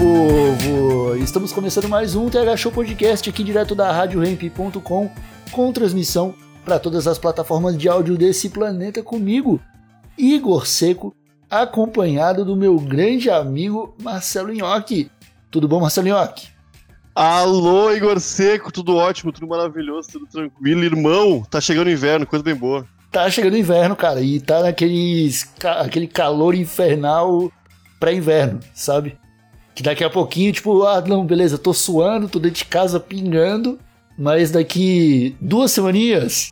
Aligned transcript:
Povo! 0.00 1.14
Estamos 1.16 1.52
começando 1.52 1.86
mais 1.86 2.14
um 2.14 2.30
TH 2.30 2.56
Show 2.56 2.72
Podcast 2.72 3.28
aqui 3.28 3.44
direto 3.44 3.74
da 3.74 3.92
RadioRamp.com 3.92 5.10
com 5.52 5.72
transmissão 5.74 6.34
para 6.64 6.78
todas 6.78 7.06
as 7.06 7.18
plataformas 7.18 7.76
de 7.76 7.86
áudio 7.86 8.16
desse 8.16 8.48
planeta 8.48 9.02
comigo, 9.02 9.60
Igor 10.16 10.66
Seco, 10.66 11.14
acompanhado 11.50 12.46
do 12.46 12.56
meu 12.56 12.78
grande 12.80 13.28
amigo 13.28 13.94
Marcelo 14.02 14.50
Nhoque. 14.54 15.10
Tudo 15.50 15.68
bom, 15.68 15.80
Marcelo 15.80 16.08
Nhoque? 16.08 16.48
Alô, 17.14 17.92
Igor 17.92 18.18
Seco, 18.20 18.72
tudo 18.72 18.96
ótimo, 18.96 19.30
tudo 19.32 19.48
maravilhoso, 19.48 20.08
tudo 20.12 20.26
tranquilo. 20.26 20.82
Irmão, 20.82 21.42
tá 21.50 21.60
chegando 21.60 21.88
o 21.88 21.92
inverno, 21.92 22.26
coisa 22.26 22.42
bem 22.42 22.54
boa. 22.54 22.86
Tá 23.12 23.28
chegando 23.28 23.52
o 23.52 23.58
inverno, 23.58 23.94
cara, 23.94 24.22
e 24.22 24.40
tá 24.40 24.62
naqueles, 24.62 25.44
ca- 25.58 25.82
aquele 25.82 26.06
calor 26.06 26.54
infernal 26.54 27.52
pré-inverno, 27.98 28.60
sabe? 28.72 29.18
Que 29.80 29.84
daqui 29.84 30.04
a 30.04 30.10
pouquinho, 30.10 30.52
tipo, 30.52 30.82
ah, 30.82 31.00
não, 31.00 31.24
beleza, 31.24 31.56
tô 31.56 31.72
suando, 31.72 32.28
tô 32.28 32.38
dentro 32.38 32.58
de 32.58 32.64
casa 32.66 33.00
pingando, 33.00 33.78
mas 34.18 34.50
daqui 34.50 35.34
duas 35.40 35.72
semaninhas 35.72 36.50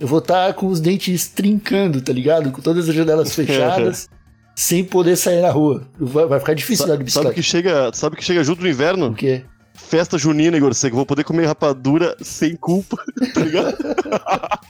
eu 0.00 0.08
vou 0.08 0.18
estar 0.18 0.52
com 0.54 0.66
os 0.66 0.80
dentes 0.80 1.28
trincando, 1.28 2.00
tá 2.00 2.12
ligado? 2.12 2.50
Com 2.50 2.60
todas 2.60 2.88
as 2.88 2.94
janelas 2.96 3.32
fechadas, 3.32 4.08
sem 4.56 4.82
poder 4.82 5.14
sair 5.14 5.42
na 5.42 5.50
rua. 5.52 5.86
Vai, 5.96 6.26
vai 6.26 6.40
ficar 6.40 6.54
difícil 6.54 6.86
andar 6.86 6.96
de 6.96 7.08
Sabe 7.08 7.28
bicicleta. 7.28 7.34
que 7.34 7.42
chega, 7.44 7.90
sabe 7.94 8.16
que 8.16 8.24
chega 8.24 8.42
junto 8.42 8.60
no 8.62 8.66
O 8.66 8.70
inverno? 8.70 9.14
quê? 9.14 9.44
Festa 9.72 10.18
junina, 10.18 10.56
Igor 10.56 10.74
Seco. 10.74 10.96
Vou 10.96 11.06
poder 11.06 11.22
comer 11.22 11.46
rapadura 11.46 12.16
sem 12.20 12.56
culpa, 12.56 12.96
tá 13.32 13.40
ligado? 13.42 13.76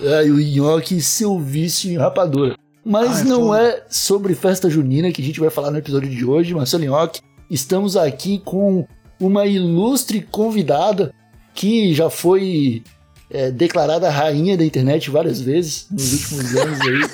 E 0.00 0.30
o 0.30 0.38
nhoque 0.38 1.00
seu 1.00 1.40
vício 1.40 1.90
em 1.90 1.96
rapadura. 1.96 2.56
Mas 2.84 3.18
Ai, 3.22 3.24
não 3.24 3.46
foda. 3.48 3.62
é 3.62 3.84
sobre 3.88 4.32
festa 4.34 4.70
junina 4.70 5.10
que 5.10 5.20
a 5.22 5.24
gente 5.24 5.40
vai 5.40 5.50
falar 5.50 5.72
no 5.72 5.78
episódio 5.78 6.08
de 6.08 6.24
hoje, 6.24 6.54
Marcelo 6.54 6.84
Nhoque. 6.84 7.20
Estamos 7.52 7.98
aqui 7.98 8.38
com 8.38 8.88
uma 9.20 9.44
ilustre 9.44 10.22
convidada 10.22 11.14
que 11.52 11.92
já 11.92 12.08
foi 12.08 12.82
é, 13.28 13.50
declarada 13.50 14.08
rainha 14.08 14.56
da 14.56 14.64
internet 14.64 15.10
várias 15.10 15.38
vezes 15.38 15.86
nos 15.90 16.14
últimos 16.14 16.56
anos 16.56 16.80
aí. 16.80 17.10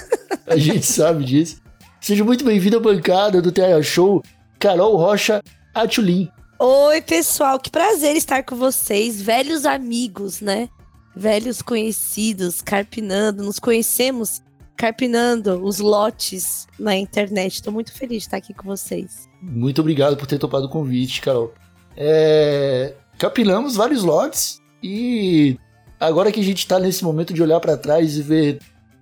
A 0.46 0.56
gente 0.56 0.86
sabe 0.86 1.24
disso. 1.24 1.60
Seja 2.00 2.22
muito 2.22 2.44
bem-vindo 2.44 2.76
à 2.76 2.80
bancada 2.80 3.42
do 3.42 3.50
TH 3.50 3.82
Show, 3.82 4.22
Carol 4.60 4.96
Rocha 4.96 5.42
Atulin. 5.74 6.30
Oi, 6.60 7.02
pessoal, 7.02 7.58
que 7.58 7.68
prazer 7.68 8.14
estar 8.14 8.44
com 8.44 8.54
vocês, 8.54 9.20
velhos 9.20 9.66
amigos, 9.66 10.40
né? 10.40 10.68
Velhos 11.16 11.60
conhecidos, 11.60 12.62
carpinando, 12.62 13.42
nos 13.42 13.58
conhecemos 13.58 14.40
carpinando 14.76 15.60
os 15.64 15.80
lotes 15.80 16.68
na 16.78 16.96
internet. 16.96 17.60
Tô 17.60 17.72
muito 17.72 17.92
feliz 17.92 18.18
de 18.18 18.28
estar 18.28 18.36
aqui 18.36 18.54
com 18.54 18.68
vocês. 18.68 19.27
Muito 19.40 19.80
obrigado 19.80 20.16
por 20.16 20.26
ter 20.26 20.38
topado 20.38 20.66
o 20.66 20.70
convite, 20.70 21.20
Carol. 21.20 21.54
É, 21.96 22.94
capilamos 23.18 23.76
vários 23.76 24.02
lotes 24.02 24.60
e 24.82 25.56
agora 25.98 26.30
que 26.30 26.40
a 26.40 26.44
gente 26.44 26.66
tá 26.66 26.78
nesse 26.78 27.04
momento 27.04 27.34
de 27.34 27.42
olhar 27.42 27.60
pra 27.60 27.76
trás 27.76 28.16
e 28.16 28.22
ver 28.22 28.58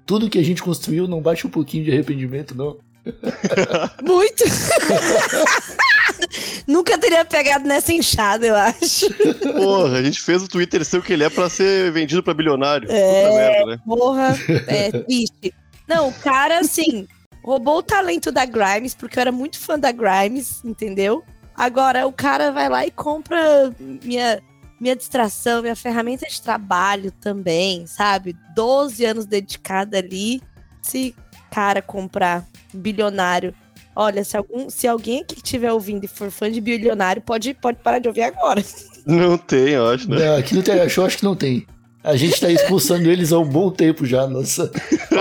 tudo 0.06 0.30
que 0.30 0.38
a 0.38 0.42
gente 0.42 0.62
construiu, 0.62 1.08
não 1.08 1.20
bate 1.20 1.46
um 1.46 1.50
pouquinho 1.50 1.84
de 1.84 1.92
arrependimento, 1.92 2.54
não? 2.54 2.78
Muito! 4.02 4.44
Nunca 6.66 6.98
teria 6.98 7.24
pegado 7.24 7.66
nessa 7.66 7.92
enxada, 7.92 8.46
eu 8.46 8.56
acho. 8.56 9.06
Porra, 9.54 9.98
a 9.98 10.02
gente 10.02 10.20
fez 10.20 10.42
o 10.42 10.48
Twitter 10.48 10.84
ser 10.84 10.98
o 10.98 11.02
que 11.02 11.12
ele 11.12 11.24
é 11.24 11.30
pra 11.30 11.48
ser 11.48 11.92
vendido 11.92 12.22
pra 12.22 12.34
bilionário. 12.34 12.90
É. 12.90 13.22
Puta 13.22 13.36
merda, 13.36 13.66
né? 13.66 13.78
Porra, 13.84 14.36
é 14.66 14.90
triste. 14.90 15.54
Não, 15.86 16.08
o 16.08 16.12
cara, 16.12 16.58
assim, 16.58 17.06
roubou 17.46 17.78
o 17.78 17.82
talento 17.82 18.32
da 18.32 18.44
Grimes, 18.44 18.92
porque 18.92 19.18
eu 19.18 19.20
era 19.20 19.32
muito 19.32 19.56
fã 19.56 19.78
da 19.78 19.92
Grimes, 19.92 20.64
entendeu? 20.64 21.22
Agora, 21.54 22.04
o 22.04 22.12
cara 22.12 22.50
vai 22.50 22.68
lá 22.68 22.84
e 22.84 22.90
compra 22.90 23.72
minha, 24.02 24.42
minha 24.80 24.96
distração, 24.96 25.62
minha 25.62 25.76
ferramenta 25.76 26.26
de 26.26 26.42
trabalho 26.42 27.12
também, 27.12 27.86
sabe? 27.86 28.36
12 28.54 29.04
anos 29.04 29.26
dedicada 29.26 29.98
ali. 29.98 30.42
Se 30.82 31.14
cara 31.50 31.80
comprar 31.80 32.44
bilionário. 32.74 33.54
Olha, 33.94 34.22
se, 34.24 34.36
algum, 34.36 34.68
se 34.68 34.86
alguém 34.86 35.20
aqui 35.20 35.36
estiver 35.36 35.72
ouvindo 35.72 36.04
e 36.04 36.08
for 36.08 36.30
fã 36.30 36.50
de 36.50 36.60
bilionário, 36.60 37.22
pode, 37.22 37.54
pode 37.54 37.78
parar 37.78 38.00
de 38.00 38.08
ouvir 38.08 38.22
agora. 38.22 38.62
Não 39.06 39.38
tem, 39.38 39.70
eu 39.70 39.86
acho, 39.88 40.10
né? 40.10 40.18
Não, 40.18 40.36
aqui 40.36 40.52
no 40.52 40.64
TH 40.64 40.88
Show 40.88 41.06
acho 41.06 41.18
que 41.18 41.24
não 41.24 41.36
tem. 41.36 41.64
A 42.02 42.16
gente 42.16 42.40
tá 42.40 42.50
expulsando 42.50 43.08
eles 43.08 43.32
há 43.32 43.38
um 43.38 43.48
bom 43.48 43.70
tempo 43.70 44.04
já, 44.04 44.26
nossa. 44.26 44.70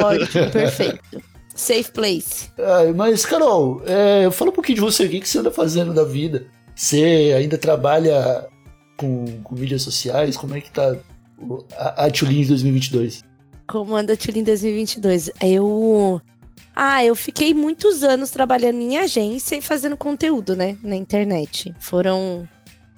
Ótimo, 0.04 0.50
perfeito. 0.52 1.35
Safe 1.56 1.90
place. 1.92 2.50
Ah, 2.60 2.92
mas, 2.94 3.26
Carol, 3.26 3.82
é, 3.86 4.30
fala 4.30 4.52
um 4.52 4.54
pouquinho 4.54 4.76
de 4.76 4.82
você, 4.82 5.06
o 5.06 5.10
que, 5.10 5.22
que 5.22 5.28
você 5.30 5.40
anda 5.40 5.50
fazendo 5.50 5.94
da 5.94 6.04
vida? 6.04 6.46
Você 6.76 7.34
ainda 7.38 7.58
trabalha 7.58 8.46
com, 8.98 9.26
com 9.42 9.56
mídias 9.56 9.82
sociais? 9.82 10.36
Como 10.36 10.54
é 10.56 10.60
que 10.62 10.70
tá 10.70 10.98
o- 11.40 11.64
a, 11.78 12.06
a 12.06 12.12
Tulin 12.12 12.42
de 12.42 12.50
2022? 12.50 13.24
Comanda 13.68 14.18
Tulin 14.18 14.44
2022. 14.44 15.32
Eu. 15.42 16.22
Ah, 16.76 17.04
eu 17.06 17.16
fiquei 17.16 17.54
muitos 17.54 18.04
anos 18.04 18.30
trabalhando 18.32 18.82
em 18.82 18.98
agência 18.98 19.56
e 19.56 19.62
fazendo 19.62 19.96
conteúdo, 19.96 20.56
né? 20.58 20.78
Na 20.84 20.96
internet. 20.98 21.74
Foram 21.80 22.46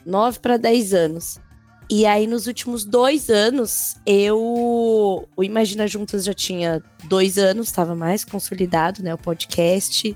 nove 0.04 0.40
para 0.40 0.58
dez 0.58 0.96
anos. 0.96 1.40
E 1.90 2.06
aí, 2.06 2.28
nos 2.28 2.48
últimos 2.48 2.84
dois 2.84 3.30
anos, 3.30 3.96
eu. 4.06 4.38
O 5.36 5.44
Imagina 5.44 5.88
Juntas 5.88 6.26
já 6.26 6.34
tinha 6.34 6.84
dois 7.06 7.38
anos, 7.38 7.68
estava 7.68 7.96
mais 7.96 8.26
consolidado, 8.26 9.02
né? 9.02 9.14
O 9.14 9.18
podcast. 9.18 10.16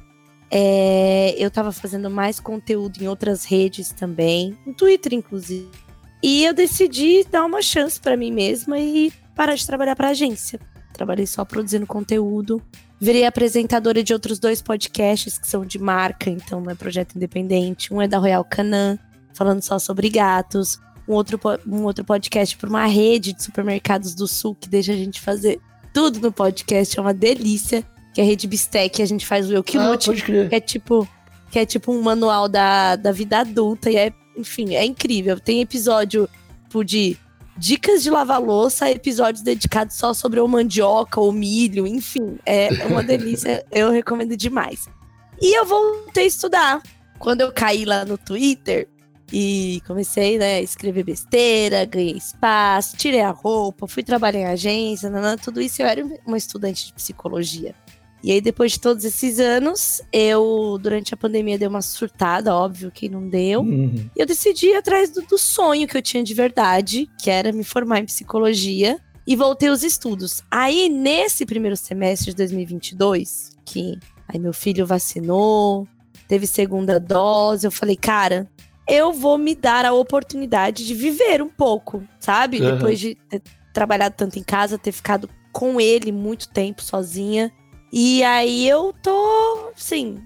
É, 0.54 1.34
eu 1.38 1.50
tava 1.50 1.72
fazendo 1.72 2.10
mais 2.10 2.40
conteúdo 2.42 3.02
em 3.02 3.08
outras 3.08 3.46
redes 3.46 3.92
também, 3.92 4.58
no 4.66 4.74
Twitter, 4.74 5.14
inclusive. 5.14 5.70
E 6.22 6.44
eu 6.44 6.54
decidi 6.54 7.26
dar 7.32 7.46
uma 7.46 7.62
chance 7.62 8.00
para 8.00 8.18
mim 8.18 8.32
mesma 8.32 8.78
e 8.78 9.14
parar 9.34 9.56
de 9.56 9.66
trabalhar 9.66 9.96
para 9.96 10.10
agência. 10.10 10.60
Trabalhei 10.92 11.26
só 11.26 11.46
produzindo 11.46 11.88
conteúdo. 11.88 12.62
Virei 13.00 13.26
apresentadora 13.26 14.04
de 14.04 14.14
outros 14.14 14.38
dois 14.38 14.62
podcasts 14.62 15.40
que 15.40 15.48
são 15.48 15.66
de 15.66 15.80
marca, 15.80 16.30
então 16.30 16.60
não 16.60 16.70
é 16.70 16.76
projeto 16.76 17.16
independente. 17.16 17.92
Um 17.92 18.02
é 18.02 18.08
da 18.08 18.20
Royal 18.20 18.44
Canin, 18.44 19.00
falando 19.34 19.62
só 19.62 19.80
sobre 19.80 20.10
gatos. 20.10 20.78
Um 21.12 21.16
outro, 21.16 21.40
um 21.68 21.84
outro 21.84 22.06
podcast 22.06 22.56
para 22.56 22.70
uma 22.70 22.86
rede 22.86 23.34
de 23.34 23.44
supermercados 23.44 24.16
do 24.16 24.28
Sul 24.28 24.56
que 24.56 24.70
deixa 24.70 24.94
a 24.94 24.96
gente 24.96 25.20
fazer 25.20 25.60
tudo 25.94 26.20
no 26.20 26.32
podcast. 26.32 26.98
É 26.98 27.02
uma 27.02 27.14
delícia. 27.14 27.84
Que 28.14 28.22
é 28.22 28.24
a 28.24 28.28
Rede 28.28 28.48
Bistec. 28.48 29.02
A 29.02 29.06
gente 29.06 29.26
faz 29.26 29.50
o 29.50 29.54
Eu 29.54 29.64
Que 29.64 29.78
Ah, 29.78 29.90
Lute, 29.90 30.12
que 30.22 30.56
é 30.56 30.60
tipo 30.60 31.08
que 31.50 31.60
é 31.60 31.66
tipo 31.66 31.92
um 31.92 32.02
manual 32.02 32.48
da, 32.48 32.96
da 32.96 33.12
vida 33.12 33.40
adulta 33.40 33.92
e 33.92 33.98
é, 33.98 34.14
enfim, 34.38 34.74
é 34.74 34.86
incrível. 34.86 35.38
Tem 35.38 35.60
episódio 35.60 36.30
tipo, 36.64 36.84
de 36.84 37.18
dicas 37.58 38.02
de 38.02 38.10
lavar 38.10 38.42
louça, 38.42 38.90
episódios 38.90 39.44
dedicados 39.44 39.98
só 39.98 40.14
sobre 40.14 40.40
o 40.40 40.48
mandioca 40.48 41.20
ou 41.20 41.32
milho, 41.34 41.86
enfim, 41.86 42.40
é 42.46 42.70
uma 42.88 43.04
delícia, 43.04 43.66
eu 43.70 43.92
recomendo 43.92 44.38
demais. 44.38 44.88
E 45.42 45.58
eu 45.58 45.66
voltei 45.66 46.24
a 46.24 46.28
estudar. 46.28 46.82
Quando 47.20 47.42
eu 47.42 47.52
caí 47.52 47.84
lá 47.84 48.06
no 48.06 48.18
Twitter 48.18 48.88
e 49.32 49.82
comecei, 49.88 50.38
né, 50.38 50.56
a 50.56 50.62
escrever 50.62 51.04
besteira, 51.04 51.86
ganhei 51.86 52.18
espaço, 52.18 52.98
tirei 52.98 53.22
a 53.22 53.32
roupa, 53.32 53.88
fui 53.88 54.04
trabalhar 54.04 54.40
em 54.40 54.46
agência, 54.46 55.10
nanã, 55.10 55.38
tudo 55.38 55.62
isso 55.62 55.82
eu 55.82 55.86
era 55.86 56.06
uma 56.26 56.38
estudante 56.38 56.88
de 56.88 56.94
psicologia. 56.94 57.74
E 58.24 58.32
aí, 58.32 58.40
depois 58.40 58.74
de 58.74 58.80
todos 58.80 59.04
esses 59.04 59.40
anos, 59.40 60.00
eu, 60.14 60.78
durante 60.80 61.14
a 61.14 61.18
pandemia, 61.18 61.58
dei 61.58 61.68
uma 61.68 61.82
surtada, 61.82 62.54
óbvio 62.54 62.92
que 62.92 63.10
não 63.10 63.28
deu. 63.28 63.62
Uhum. 63.62 64.10
E 64.16 64.20
eu 64.20 64.28
decidi 64.28 64.68
ir 64.68 64.76
atrás 64.76 65.10
do, 65.10 65.24
do 65.24 65.40
sonho 65.40 65.88
que 65.88 65.98
eu 65.98 66.02
tinha 66.04 66.24
de 66.24 66.34
verdade, 66.34 67.10
que 67.20 67.32
era 67.32 67.52
me 67.52 67.64
formar 67.64 68.00
em 68.00 68.06
psicologia, 68.06 69.00
e 69.26 69.36
voltei 69.36 69.70
aos 69.70 69.82
estudos. 69.82 70.44
Aí, 70.52 70.88
nesse 70.88 71.46
primeiro 71.46 71.76
semestre 71.76 72.32
de 72.32 72.38
2022, 72.38 73.52
que 73.66 73.98
aí 74.28 74.40
meu 74.40 74.54
filho 74.54 74.86
vacinou, 74.86 75.88
teve 76.28 76.46
segunda 76.46 77.00
dose, 77.00 77.66
eu 77.66 77.72
falei, 77.72 77.96
cara, 77.96 78.48
eu 78.88 79.14
vou 79.14 79.38
me 79.38 79.56
dar 79.56 79.86
a 79.86 79.94
oportunidade 79.94 80.86
de 80.86 80.94
viver 80.94 81.42
um 81.42 81.50
pouco, 81.50 82.04
sabe? 82.20 82.60
Aham. 82.60 82.76
Depois 82.76 83.00
de 83.00 83.16
ter 83.16 83.42
trabalhado 83.74 84.16
tanto 84.18 84.38
em 84.38 84.44
casa, 84.44 84.78
ter 84.78 84.92
ficado 84.92 85.30
com 85.52 85.80
ele 85.80 86.12
muito 86.12 86.50
tempo 86.50 86.82
sozinha. 86.82 87.52
E 87.92 88.24
aí 88.24 88.68
eu 88.68 88.94
tô, 89.02 89.72
assim, 89.76 90.22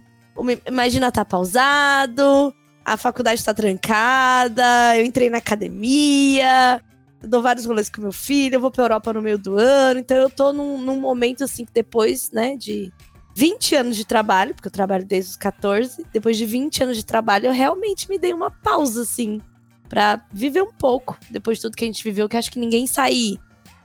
imagina 0.68 1.12
tá 1.12 1.26
pausado, 1.26 2.54
a 2.84 2.96
faculdade 2.98 3.44
tá 3.44 3.54
trancada, 3.54 4.96
eu 4.96 5.04
entrei 5.04 5.30
na 5.30 5.40
academia, 5.40 6.80
dou 7.24 7.42
vários 7.42 7.66
rolês 7.66 7.90
com 7.90 8.02
meu 8.02 8.12
filho, 8.12 8.56
eu 8.56 8.62
vou 8.62 8.70
pra 8.70 8.84
Europa 8.84 9.14
no 9.14 9.22
meio 9.22 9.40
do 9.40 9.58
ano, 9.58 10.00
então 10.00 10.16
eu 10.16 10.30
tô 10.30 10.54
num, 10.54 10.78
num 10.78 11.00
momento 11.00 11.44
assim 11.44 11.66
que 11.66 11.74
depois, 11.74 12.30
né, 12.32 12.56
de 12.56 12.94
20 13.36 13.76
anos 13.76 13.98
de 13.98 14.06
trabalho, 14.06 14.56
porque 14.56 14.70
eu 14.70 14.72
trabalho 14.72 15.06
desde 15.06 15.32
os 15.32 15.36
14, 15.36 16.06
depois 16.14 16.38
de 16.38 16.46
20 16.46 16.84
anos 16.84 16.98
de 16.98 17.06
trabalho, 17.06 17.48
eu 17.48 17.54
realmente 17.54 18.10
me 18.10 18.18
dei 18.18 18.34
uma 18.34 18.50
pausa, 18.50 19.02
assim, 19.02 19.42
para 19.90 20.26
viver 20.32 20.62
um 20.62 20.72
pouco, 20.72 21.18
depois 21.30 21.58
de 21.58 21.64
tudo 21.64 21.76
que 21.76 21.84
a 21.84 21.88
gente 21.88 22.04
viveu, 22.04 22.30
que 22.30 22.38
acho 22.38 22.50
que 22.50 22.60
ninguém 22.60 22.88
sair 22.88 23.38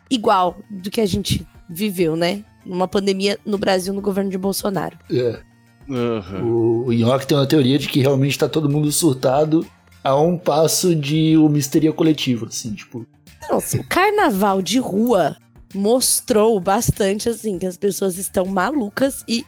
igual 0.09 0.57
do 0.71 0.89
que 0.89 1.01
a 1.01 1.07
gente 1.07 1.45
viveu, 1.69 2.15
né? 2.15 2.45
Numa 2.65 2.87
pandemia 2.87 3.39
no 3.45 3.59
Brasil, 3.59 3.93
no 3.93 4.01
governo 4.01 4.31
de 4.31 4.39
Bolsonaro. 4.39 4.97
É. 5.11 5.41
Uhum. 5.89 6.45
O, 6.45 6.87
o 6.87 6.93
Nhoque 6.93 7.27
tem 7.27 7.37
uma 7.37 7.47
teoria 7.47 7.79
de 7.79 7.89
que 7.89 8.01
realmente 8.01 8.39
tá 8.39 8.49
todo 8.49 8.71
mundo 8.71 8.93
surtado 8.93 9.67
a 10.05 10.17
um 10.17 10.39
passo 10.39 10.95
de 10.95 11.37
uma 11.37 11.59
histeria 11.59 11.93
coletiva, 11.93 12.47
assim, 12.47 12.73
tipo. 12.73 13.05
Nossa, 13.51 13.79
o 13.79 13.85
carnaval 13.85 14.63
de 14.63 14.79
rua 14.79 15.37
mostrou 15.75 16.59
bastante, 16.61 17.29
assim, 17.29 17.59
que 17.59 17.67
as 17.67 17.77
pessoas 17.77 18.19
estão 18.19 18.47
malucas 18.47 19.25
e 19.29 19.45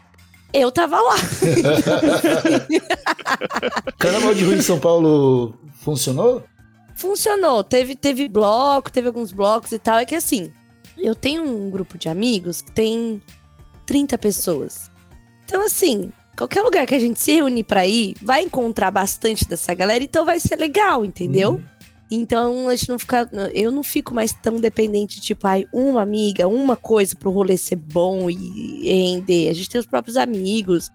eu 0.53 0.71
tava 0.71 1.01
lá. 1.01 1.17
carnaval 3.99 4.35
de 4.35 4.45
rua 4.45 4.55
em 4.55 4.63
São 4.63 4.79
Paulo 4.79 5.55
funcionou? 5.81 6.45
Funcionou. 6.95 7.65
Teve, 7.65 7.97
teve 7.97 8.29
bloco, 8.29 8.93
teve 8.93 9.09
alguns 9.09 9.33
blocos 9.33 9.73
e 9.73 9.79
tal. 9.79 9.99
É 9.99 10.05
que 10.05 10.15
assim, 10.15 10.53
eu 10.99 11.15
tenho 11.15 11.43
um 11.43 11.71
grupo 11.71 11.97
de 11.97 12.09
amigos 12.09 12.61
que 12.61 12.71
tem 12.71 13.23
30 13.87 14.19
pessoas. 14.19 14.91
Então, 15.45 15.65
assim, 15.65 16.13
qualquer 16.37 16.63
lugar 16.63 16.87
que 16.87 16.95
a 16.95 16.99
gente 16.99 17.21
se 17.21 17.33
reunir 17.33 17.65
pra 17.65 17.87
ir, 17.87 18.15
vai 18.23 18.43
encontrar 18.43 18.91
bastante 18.91 19.47
dessa 19.47 19.75
galera, 19.75 20.05
então 20.05 20.25
vai 20.25 20.39
ser 20.39 20.57
legal, 20.57 21.05
entendeu? 21.05 21.53
Uhum. 21.53 21.65
Então 22.15 22.69
a 22.69 22.77
gente 22.77 22.91
não 22.91 22.99
fica. 22.99 23.27
Eu 23.55 23.73
não 23.73 23.83
fico 23.83 24.15
mais 24.15 24.35
tão 24.35 24.61
dependente, 24.61 25.19
tipo, 25.19 25.47
ai, 25.47 25.65
uma 25.73 26.03
amiga, 26.03 26.47
uma 26.47 26.77
coisa 26.77 27.17
pro 27.17 27.31
rolê 27.31 27.57
ser 27.57 27.77
bom 27.77 28.29
e 28.29 28.83
render. 28.85 29.49
A 29.49 29.55
gente 29.55 29.71
tem 29.71 29.81
os 29.81 29.87
próprios 29.87 30.19
amigos. 30.19 30.91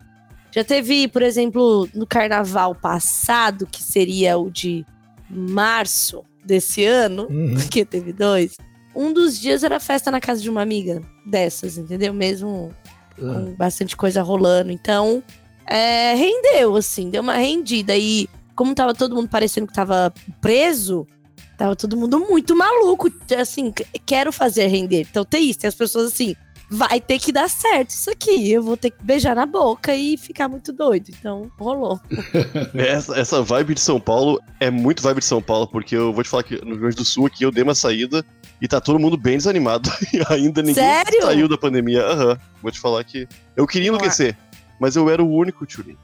Já 0.51 0.63
teve, 0.63 1.07
por 1.07 1.23
exemplo, 1.23 1.89
no 1.93 2.05
carnaval 2.05 2.75
passado, 2.75 3.65
que 3.65 3.81
seria 3.81 4.37
o 4.37 4.51
de 4.51 4.85
março 5.27 6.23
desse 6.45 6.85
ano, 6.85 7.27
uhum. 7.29 7.55
porque 7.57 7.83
teve 7.83 8.13
dois. 8.13 8.55
Um 8.95 9.11
dos 9.11 9.39
dias 9.39 9.63
era 9.63 9.79
festa 9.79 10.11
na 10.11 10.19
casa 10.21 10.39
de 10.39 10.49
uma 10.51 10.61
amiga 10.61 11.01
dessas, 11.25 11.79
entendeu? 11.79 12.13
Mesmo 12.13 12.71
uhum. 13.17 13.45
com 13.45 13.55
bastante 13.55 13.97
coisa 13.97 14.21
rolando. 14.21 14.71
Então, 14.71 15.23
é, 15.65 16.13
rendeu, 16.13 16.75
assim, 16.75 17.09
deu 17.09 17.23
uma 17.23 17.37
rendida. 17.37 17.97
E 17.97 18.29
como 18.57 18.73
tava 18.73 18.93
todo 18.95 19.15
mundo 19.15 19.29
parecendo 19.29 19.67
que 19.67 19.73
tava 19.73 20.11
preso, 20.41 21.07
tava 21.55 21.75
todo 21.75 21.95
mundo 21.95 22.19
muito 22.19 22.57
maluco. 22.57 23.07
Assim, 23.39 23.71
quero 24.03 24.33
fazer 24.33 24.65
render. 24.65 25.01
Então 25.09 25.23
tem 25.23 25.47
isso, 25.47 25.59
tem 25.59 25.67
as 25.67 25.75
pessoas 25.75 26.07
assim, 26.11 26.35
vai 26.67 26.99
ter 26.99 27.19
que 27.19 27.31
dar 27.31 27.47
certo 27.47 27.91
isso 27.91 28.09
aqui. 28.09 28.51
Eu 28.51 28.63
vou 28.63 28.75
ter 28.75 28.89
que 28.89 29.03
beijar 29.03 29.35
na 29.35 29.45
boca 29.45 29.95
e 29.95 30.17
ficar 30.17 30.49
muito 30.49 30.73
doido. 30.73 31.09
Então, 31.09 31.51
rolou. 31.59 31.99
essa, 32.73 33.15
essa 33.15 33.43
vibe 33.43 33.75
de 33.75 33.79
São 33.79 33.99
Paulo 33.99 34.41
é 34.59 34.71
muito 34.71 35.03
vibe 35.03 35.19
de 35.19 35.25
São 35.25 35.41
Paulo, 35.41 35.67
porque 35.67 35.95
eu 35.95 36.11
vou 36.11 36.23
te 36.23 36.29
falar 36.29 36.41
que 36.41 36.55
no 36.65 36.71
Rio 36.71 36.79
Grande 36.79 36.95
do 36.95 37.05
Sul 37.05 37.27
aqui 37.27 37.43
eu 37.43 37.51
dei 37.51 37.63
uma 37.63 37.75
saída 37.75 38.25
e 38.59 38.67
tá 38.67 38.81
todo 38.81 38.97
mundo 38.97 39.15
bem 39.15 39.37
desanimado. 39.37 39.87
e 40.11 40.33
ainda 40.33 40.63
ninguém 40.63 40.83
Sério? 40.83 41.21
saiu 41.21 41.47
da 41.47 41.59
pandemia. 41.59 42.01
Aham. 42.01 42.31
Uhum. 42.31 42.37
Vou 42.63 42.71
te 42.71 42.79
falar 42.79 43.03
que 43.03 43.27
eu 43.55 43.67
queria 43.67 43.89
enlouquecer, 43.89 44.35
mas 44.79 44.95
eu 44.95 45.07
era 45.11 45.23
o 45.23 45.31
único, 45.31 45.63
Tchurin. 45.63 45.95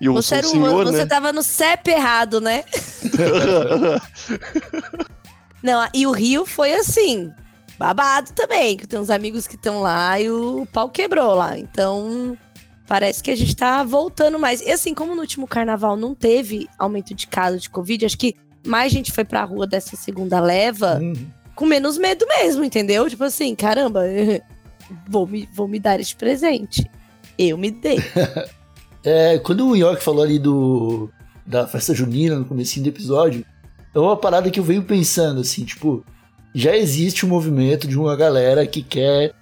E 0.00 0.06
eu 0.06 0.14
você, 0.14 0.42
sou 0.42 0.50
um 0.50 0.52
senhor, 0.52 0.84
você 0.84 0.98
né? 0.98 1.06
tava 1.06 1.32
no 1.32 1.42
CEP 1.42 1.90
errado, 1.90 2.40
né? 2.40 2.64
Não, 5.62 5.88
e 5.92 6.06
o 6.06 6.12
Rio 6.12 6.46
foi 6.46 6.72
assim, 6.72 7.32
babado 7.78 8.32
também, 8.32 8.76
que 8.76 8.86
tem 8.86 8.98
uns 8.98 9.10
amigos 9.10 9.46
que 9.46 9.56
estão 9.56 9.80
lá 9.80 10.20
e 10.20 10.30
o 10.30 10.66
pau 10.72 10.88
quebrou 10.88 11.34
lá. 11.34 11.58
Então, 11.58 12.36
parece 12.86 13.22
que 13.22 13.30
a 13.30 13.36
gente 13.36 13.54
tá 13.56 13.82
voltando 13.82 14.38
mais. 14.38 14.60
E 14.60 14.70
assim, 14.70 14.94
como 14.94 15.14
no 15.14 15.20
último 15.20 15.46
carnaval 15.46 15.96
não 15.96 16.14
teve 16.14 16.68
aumento 16.78 17.14
de 17.14 17.26
casos 17.26 17.62
de 17.62 17.70
Covid, 17.70 18.06
acho 18.06 18.18
que 18.18 18.34
mais 18.66 18.92
gente 18.92 19.12
foi 19.12 19.24
pra 19.24 19.44
rua 19.44 19.66
dessa 19.66 19.96
segunda 19.96 20.40
leva 20.40 20.98
uhum. 21.00 21.26
com 21.54 21.66
menos 21.66 21.98
medo 21.98 22.26
mesmo, 22.26 22.64
entendeu? 22.64 23.08
Tipo 23.08 23.24
assim, 23.24 23.54
caramba, 23.54 24.02
vou 25.08 25.26
me, 25.26 25.48
vou 25.52 25.68
me 25.68 25.78
dar 25.78 26.00
este 26.00 26.16
presente. 26.16 26.88
Eu 27.38 27.56
me 27.56 27.70
dei. 27.70 27.98
É, 29.10 29.38
quando 29.38 29.66
o 29.66 29.74
York 29.74 30.04
falou 30.04 30.22
ali 30.22 30.38
do 30.38 31.08
da 31.46 31.66
festa 31.66 31.94
junina 31.94 32.36
no 32.38 32.44
começo 32.44 32.78
do 32.78 32.88
episódio, 32.90 33.42
é 33.94 33.98
uma 33.98 34.18
parada 34.18 34.50
que 34.50 34.60
eu 34.60 34.64
venho 34.64 34.82
pensando 34.82 35.40
assim, 35.40 35.64
tipo, 35.64 36.04
já 36.54 36.76
existe 36.76 37.24
um 37.24 37.30
movimento 37.30 37.88
de 37.88 37.98
uma 37.98 38.14
galera 38.14 38.66
que 38.66 38.82
quer 38.82 39.32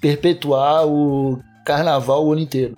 perpetuar 0.00 0.88
o 0.88 1.38
carnaval 1.64 2.26
o 2.26 2.32
ano 2.32 2.40
inteiro. 2.40 2.76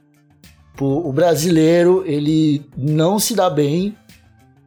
o 0.79 1.11
brasileiro, 1.14 2.05
ele 2.06 2.62
não 2.76 3.19
se 3.19 3.35
dá 3.35 3.49
bem 3.49 3.96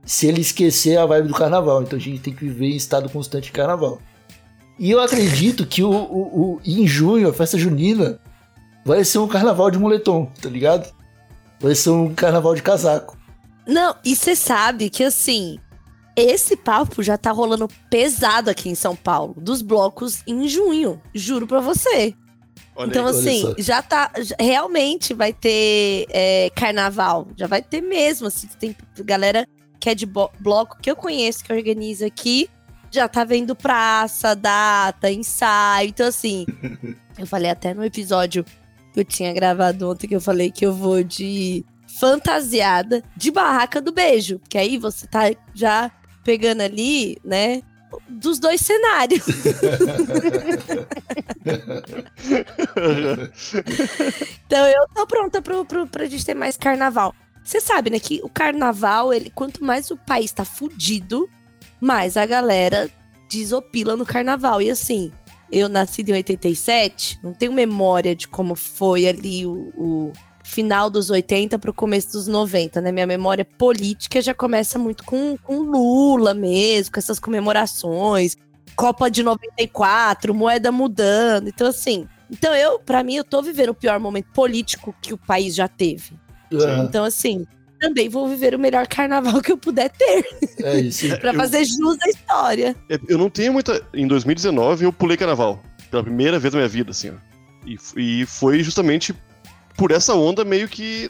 se 0.03 0.25
ele 0.25 0.41
esquecer 0.41 0.97
a 0.97 1.05
vibe 1.05 1.27
do 1.27 1.35
carnaval. 1.35 1.83
Então 1.83 1.99
a 1.99 2.01
gente 2.01 2.21
tem 2.21 2.33
que 2.33 2.43
viver 2.43 2.69
em 2.69 2.75
estado 2.75 3.07
constante 3.07 3.45
de 3.45 3.51
carnaval. 3.51 3.99
E 4.79 4.89
eu 4.89 4.99
acredito 4.99 5.63
que 5.63 5.83
o, 5.83 5.91
o, 5.91 6.55
o, 6.55 6.61
em 6.65 6.87
junho, 6.87 7.29
a 7.29 7.33
festa 7.33 7.55
junina, 7.55 8.19
vai 8.83 9.03
ser 9.03 9.19
um 9.19 9.27
carnaval 9.27 9.69
de 9.69 9.77
moletom, 9.77 10.31
tá 10.41 10.49
ligado? 10.49 10.96
Vai 11.59 11.75
ser 11.75 11.89
um 11.89 12.13
carnaval 12.13 12.55
de 12.55 12.61
casaco. 12.61 13.17
Não, 13.65 13.95
e 14.03 14.15
você 14.15 14.35
sabe 14.35 14.89
que 14.89 15.03
assim, 15.03 15.59
esse 16.15 16.55
papo 16.55 17.03
já 17.03 17.17
tá 17.17 17.31
rolando 17.31 17.67
pesado 17.89 18.49
aqui 18.49 18.69
em 18.69 18.75
São 18.75 18.95
Paulo, 18.95 19.35
dos 19.37 19.61
blocos 19.61 20.23
em 20.25 20.47
junho, 20.47 21.01
juro 21.13 21.45
pra 21.45 21.59
você. 21.59 22.15
Olha 22.77 22.89
então, 22.89 23.07
aí, 23.07 23.11
assim, 23.11 23.55
já 23.57 23.81
tá. 23.81 24.11
Realmente 24.39 25.13
vai 25.13 25.33
ter 25.33 26.05
é, 26.11 26.51
carnaval. 26.55 27.27
Já 27.35 27.47
vai 27.47 27.61
ter 27.61 27.81
mesmo. 27.81 28.27
Assim, 28.27 28.47
tem 28.59 28.75
galera 28.99 29.47
que 29.79 29.89
é 29.89 29.95
de 29.95 30.05
bloco 30.05 30.77
que 30.79 30.89
eu 30.89 30.95
conheço, 30.95 31.43
que 31.43 31.51
organiza 31.51 32.05
aqui, 32.05 32.47
já 32.91 33.07
tá 33.07 33.23
vendo 33.23 33.55
praça, 33.55 34.35
data, 34.35 35.11
ensaio. 35.11 35.89
Então, 35.89 36.07
assim, 36.07 36.45
eu 37.17 37.25
falei 37.25 37.49
até 37.49 37.73
no 37.73 37.83
episódio 37.83 38.45
eu 38.99 39.05
tinha 39.05 39.33
gravado 39.33 39.89
ontem, 39.89 40.07
que 40.07 40.15
eu 40.15 40.21
falei 40.21 40.51
que 40.51 40.65
eu 40.65 40.73
vou 40.73 41.03
de 41.03 41.63
fantasiada 41.99 43.03
de 43.15 43.29
barraca 43.31 43.79
do 43.81 43.91
beijo. 43.91 44.39
Porque 44.39 44.57
aí 44.57 44.77
você 44.77 45.05
tá 45.07 45.31
já 45.53 45.91
pegando 46.23 46.61
ali, 46.61 47.17
né? 47.23 47.61
Dos 48.09 48.39
dois 48.39 48.59
cenários. 48.59 49.23
então 54.45 54.67
eu 54.67 54.87
tô 54.93 55.07
pronta 55.07 55.41
pro, 55.41 55.63
pro, 55.63 55.87
pra 55.87 56.05
gente 56.05 56.25
ter 56.25 56.33
mais 56.33 56.57
carnaval. 56.57 57.15
Você 57.43 57.61
sabe, 57.61 57.89
né, 57.89 57.99
que 57.99 58.19
o 58.23 58.29
carnaval, 58.29 59.13
ele, 59.13 59.29
quanto 59.29 59.63
mais 59.63 59.89
o 59.89 59.95
país 59.95 60.33
tá 60.33 60.43
fudido, 60.43 61.29
mais 61.79 62.17
a 62.17 62.25
galera 62.25 62.89
desopila 63.29 63.95
no 63.95 64.05
carnaval. 64.05 64.61
E 64.61 64.69
assim, 64.69 65.13
eu 65.51 65.69
nasci 65.69 66.01
em 66.01 66.13
87, 66.13 67.19
não 67.23 67.33
tenho 67.33 67.53
memória 67.53 68.15
de 68.15 68.27
como 68.27 68.55
foi 68.55 69.07
ali 69.07 69.45
o, 69.45 69.71
o 69.75 70.13
final 70.43 70.89
dos 70.89 71.09
80 71.09 71.59
para 71.59 71.71
o 71.71 71.73
começo 71.73 72.13
dos 72.13 72.27
90, 72.27 72.81
né? 72.81 72.91
Minha 72.91 73.07
memória 73.07 73.45
política 73.45 74.21
já 74.21 74.33
começa 74.33 74.79
muito 74.79 75.03
com, 75.03 75.37
com 75.37 75.59
Lula 75.59 76.33
mesmo, 76.33 76.93
com 76.93 76.99
essas 76.99 77.19
comemorações, 77.19 78.35
Copa 78.75 79.09
de 79.09 79.23
94, 79.23 80.33
moeda 80.35 80.71
mudando. 80.71 81.47
Então, 81.47 81.67
assim, 81.67 82.07
então 82.29 82.53
eu, 82.53 82.79
para 82.79 83.03
mim, 83.03 83.15
eu 83.15 83.23
tô 83.23 83.41
vivendo 83.41 83.69
o 83.69 83.75
pior 83.75 83.99
momento 83.99 84.27
político 84.33 84.95
que 85.01 85.13
o 85.13 85.17
país 85.17 85.55
já 85.55 85.67
teve. 85.67 86.13
Uhum. 86.51 86.83
Então, 86.83 87.03
assim, 87.03 87.45
também 87.79 88.09
vou 88.09 88.27
viver 88.27 88.55
o 88.55 88.59
melhor 88.59 88.87
carnaval 88.87 89.41
que 89.41 89.51
eu 89.51 89.57
puder 89.57 89.89
ter. 89.89 90.25
É 90.63 90.79
isso. 90.79 91.07
pra 91.19 91.33
fazer 91.33 91.65
jus 91.65 91.97
à 92.03 92.09
história. 92.09 92.75
Eu 93.07 93.17
não 93.17 93.29
tenho 93.29 93.53
muita. 93.53 93.81
Em 93.93 94.07
2019, 94.07 94.85
eu 94.85 94.93
pulei 94.93 95.17
carnaval. 95.17 95.61
Pela 95.89 96.03
primeira 96.03 96.37
vez 96.37 96.53
na 96.53 96.59
minha 96.59 96.69
vida, 96.69 96.91
assim, 96.91 97.11
ó. 97.11 97.13
E, 97.65 97.77
e 98.21 98.25
foi 98.25 98.63
justamente 98.63 99.13
por 99.77 99.91
essa 99.91 100.15
onda 100.15 100.43
meio 100.43 100.67
que 100.67 101.09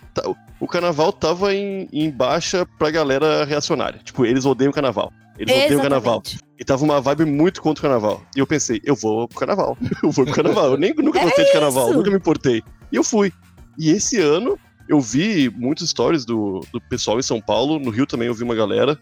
o 0.59 0.67
carnaval 0.67 1.13
tava 1.13 1.53
em, 1.53 1.87
em 1.91 2.09
baixa 2.09 2.65
pra 2.77 2.91
galera 2.91 3.45
reacionária. 3.45 3.99
Tipo, 4.03 4.25
eles 4.25 4.45
odeiam 4.45 4.71
o 4.71 4.73
carnaval. 4.73 5.11
Eles 5.37 5.53
Exatamente. 5.53 5.65
odeiam 5.65 5.79
o 5.79 5.83
carnaval. 5.83 6.23
E 6.59 6.65
tava 6.65 6.83
uma 6.83 6.99
vibe 6.99 7.25
muito 7.25 7.61
contra 7.61 7.79
o 7.79 7.83
carnaval. 7.83 8.23
E 8.35 8.39
eu 8.39 8.47
pensei, 8.47 8.81
eu 8.83 8.95
vou 8.95 9.27
pro 9.27 9.39
carnaval. 9.39 9.77
eu 10.03 10.11
vou 10.11 10.25
pro 10.25 10.33
carnaval. 10.33 10.71
Eu 10.71 10.77
nem, 10.77 10.93
nunca 10.93 11.21
gostei 11.21 11.43
é 11.43 11.47
de 11.47 11.53
carnaval, 11.53 11.93
nunca 11.93 12.09
me 12.09 12.17
importei. 12.17 12.63
E 12.91 12.95
eu 12.95 13.03
fui. 13.03 13.31
E 13.77 13.91
esse 13.91 14.19
ano, 14.19 14.57
eu 14.87 14.99
vi 15.01 15.49
muitas 15.55 15.89
stories 15.89 16.25
do, 16.25 16.61
do 16.71 16.79
pessoal 16.81 17.19
em 17.19 17.23
São 17.23 17.39
Paulo, 17.41 17.79
no 17.79 17.89
Rio 17.89 18.05
também 18.05 18.27
eu 18.27 18.33
vi 18.33 18.43
uma 18.43 18.55
galera. 18.55 18.97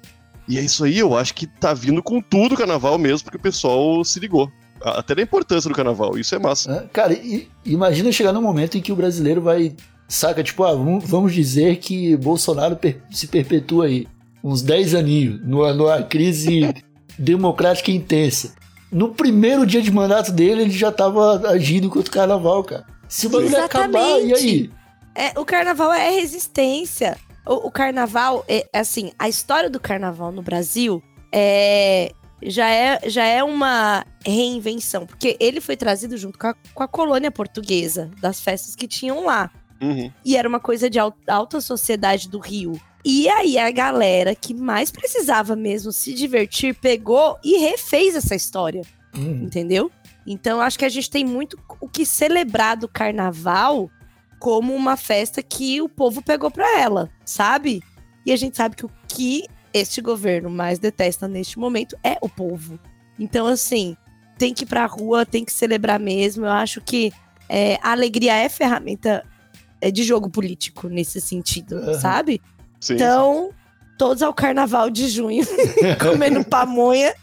E 0.48 0.58
é 0.58 0.62
isso 0.62 0.84
aí, 0.84 1.00
eu 1.00 1.18
acho 1.18 1.34
que 1.34 1.48
tá 1.48 1.74
vindo 1.74 2.04
com 2.04 2.22
tudo 2.22 2.54
o 2.54 2.58
carnaval 2.58 2.98
mesmo, 3.00 3.24
porque 3.26 3.38
o 3.38 3.42
pessoal 3.42 4.04
se 4.04 4.20
ligou. 4.20 4.52
até 4.82 5.16
da 5.16 5.22
importância 5.24 5.68
do 5.70 5.76
carnaval. 5.76 6.18
Isso 6.20 6.36
é 6.36 6.40
massa. 6.40 6.72
Hã? 6.72 6.88
Cara, 6.94 7.14
e- 7.14 7.48
imagina 7.66 8.12
chegar 8.12 8.32
num 8.32 8.42
momento 8.44 8.78
em 8.78 8.82
que 8.82 8.92
o 8.92 8.96
brasileiro 8.96 9.42
vai. 9.42 9.74
Saca, 10.08 10.44
tipo, 10.44 10.64
ah, 10.64 10.74
vamos, 10.74 11.04
vamos 11.10 11.34
dizer 11.34 11.78
que 11.78 12.16
Bolsonaro 12.18 12.76
per- 12.76 13.02
se 13.10 13.26
perpetua 13.26 13.86
aí 13.86 14.06
uns 14.44 14.62
10 14.62 14.94
aninhos, 14.94 15.42
numa, 15.44 15.74
numa 15.74 16.04
crise 16.04 16.72
democrática 17.18 17.90
intensa. 17.92 18.54
No 18.92 19.10
primeiro 19.10 19.66
dia 19.66 19.82
de 19.82 19.92
mandato 19.92 20.32
dele, 20.32 20.62
ele 20.62 20.72
já 20.72 20.92
tava 20.92 21.50
agindo 21.50 21.90
contra 21.90 22.10
o 22.10 22.14
carnaval, 22.14 22.64
cara. 22.64 22.86
Se 23.10 23.26
o 23.26 23.30
bagulho 23.32 23.58
acabar, 23.64 24.20
e 24.22 24.34
aí? 24.34 24.70
É, 25.16 25.40
o 25.40 25.46
carnaval 25.46 25.94
é 25.94 26.10
resistência. 26.10 27.18
O, 27.46 27.68
o 27.68 27.72
carnaval, 27.72 28.44
é 28.48 28.68
assim, 28.74 29.12
a 29.18 29.30
história 29.30 29.70
do 29.70 29.80
carnaval 29.80 30.32
no 30.32 30.42
Brasil 30.42 31.02
é, 31.32 32.12
já, 32.44 32.70
é, 32.70 33.00
já 33.10 33.24
é 33.26 33.44
uma 33.44 34.06
reinvenção, 34.26 35.06
porque 35.06 35.38
ele 35.40 35.62
foi 35.62 35.78
trazido 35.78 36.18
junto 36.18 36.38
com 36.38 36.48
a, 36.48 36.56
com 36.74 36.84
a 36.84 36.88
colônia 36.88 37.32
portuguesa, 37.32 38.12
das 38.20 38.42
festas 38.42 38.76
que 38.76 38.88
tinham 38.88 39.26
lá. 39.26 39.52
Uhum. 39.82 40.12
E 40.24 40.36
era 40.36 40.48
uma 40.48 40.60
coisa 40.60 40.90
de 40.90 40.98
al- 41.00 41.16
alta 41.28 41.62
sociedade 41.62 42.30
do 42.30 42.40
Rio. 42.40 42.80
E 43.04 43.30
aí 43.30 43.58
a 43.60 43.70
galera 43.70 44.34
que 44.34 44.54
mais 44.54 44.90
precisava 44.90 45.56
mesmo 45.56 45.92
se 45.92 46.14
divertir 46.14 46.74
pegou 46.74 47.38
e 47.44 47.60
refez 47.60 48.16
essa 48.16 48.34
história 48.36 48.82
Hum, 49.16 49.44
entendeu? 49.44 49.90
Então 50.28 50.60
acho 50.60 50.78
que 50.78 50.84
a 50.84 50.90
gente 50.90 51.10
tem 51.10 51.24
muito 51.24 51.58
o 51.80 51.88
que 51.88 52.06
celebrar 52.06 52.76
do 52.76 52.88
carnaval 52.88 53.90
como 54.46 54.76
uma 54.76 54.96
festa 54.96 55.42
que 55.42 55.82
o 55.82 55.90
povo 55.90 56.22
pegou 56.22 56.52
pra 56.52 56.80
ela, 56.80 57.10
sabe? 57.26 57.82
E 58.24 58.32
a 58.32 58.36
gente 58.36 58.56
sabe 58.56 58.76
que 58.76 58.86
o 58.86 58.92
que 59.08 59.48
este 59.74 60.02
governo 60.02 60.52
mais 60.52 60.78
detesta 60.78 61.28
neste 61.28 61.58
momento 61.58 61.98
é 62.04 62.16
o 62.22 62.30
povo. 62.30 62.80
Então, 63.18 63.48
assim, 63.48 63.98
tem 64.38 64.54
que 64.54 64.64
ir 64.64 64.68
pra 64.68 64.86
rua, 64.86 65.26
tem 65.26 65.44
que 65.44 65.52
celebrar 65.52 66.00
mesmo. 66.00 66.46
Eu 66.46 66.52
acho 66.52 66.80
que 66.80 67.12
é, 67.50 67.80
a 67.82 67.92
alegria 67.94 68.36
é 68.36 68.48
ferramenta 68.48 69.26
é, 69.82 69.90
de 69.90 70.04
jogo 70.04 70.30
político 70.30 70.90
nesse 70.90 71.20
sentido, 71.20 71.78
Aham. 71.78 71.94
sabe? 71.96 72.40
Sim. 72.80 72.94
Então, 72.94 73.50
todos 73.98 74.22
ao 74.22 74.32
carnaval 74.32 74.92
de 74.92 75.08
junho, 75.08 75.44
comendo 76.00 76.46
pamonha. 76.46 77.16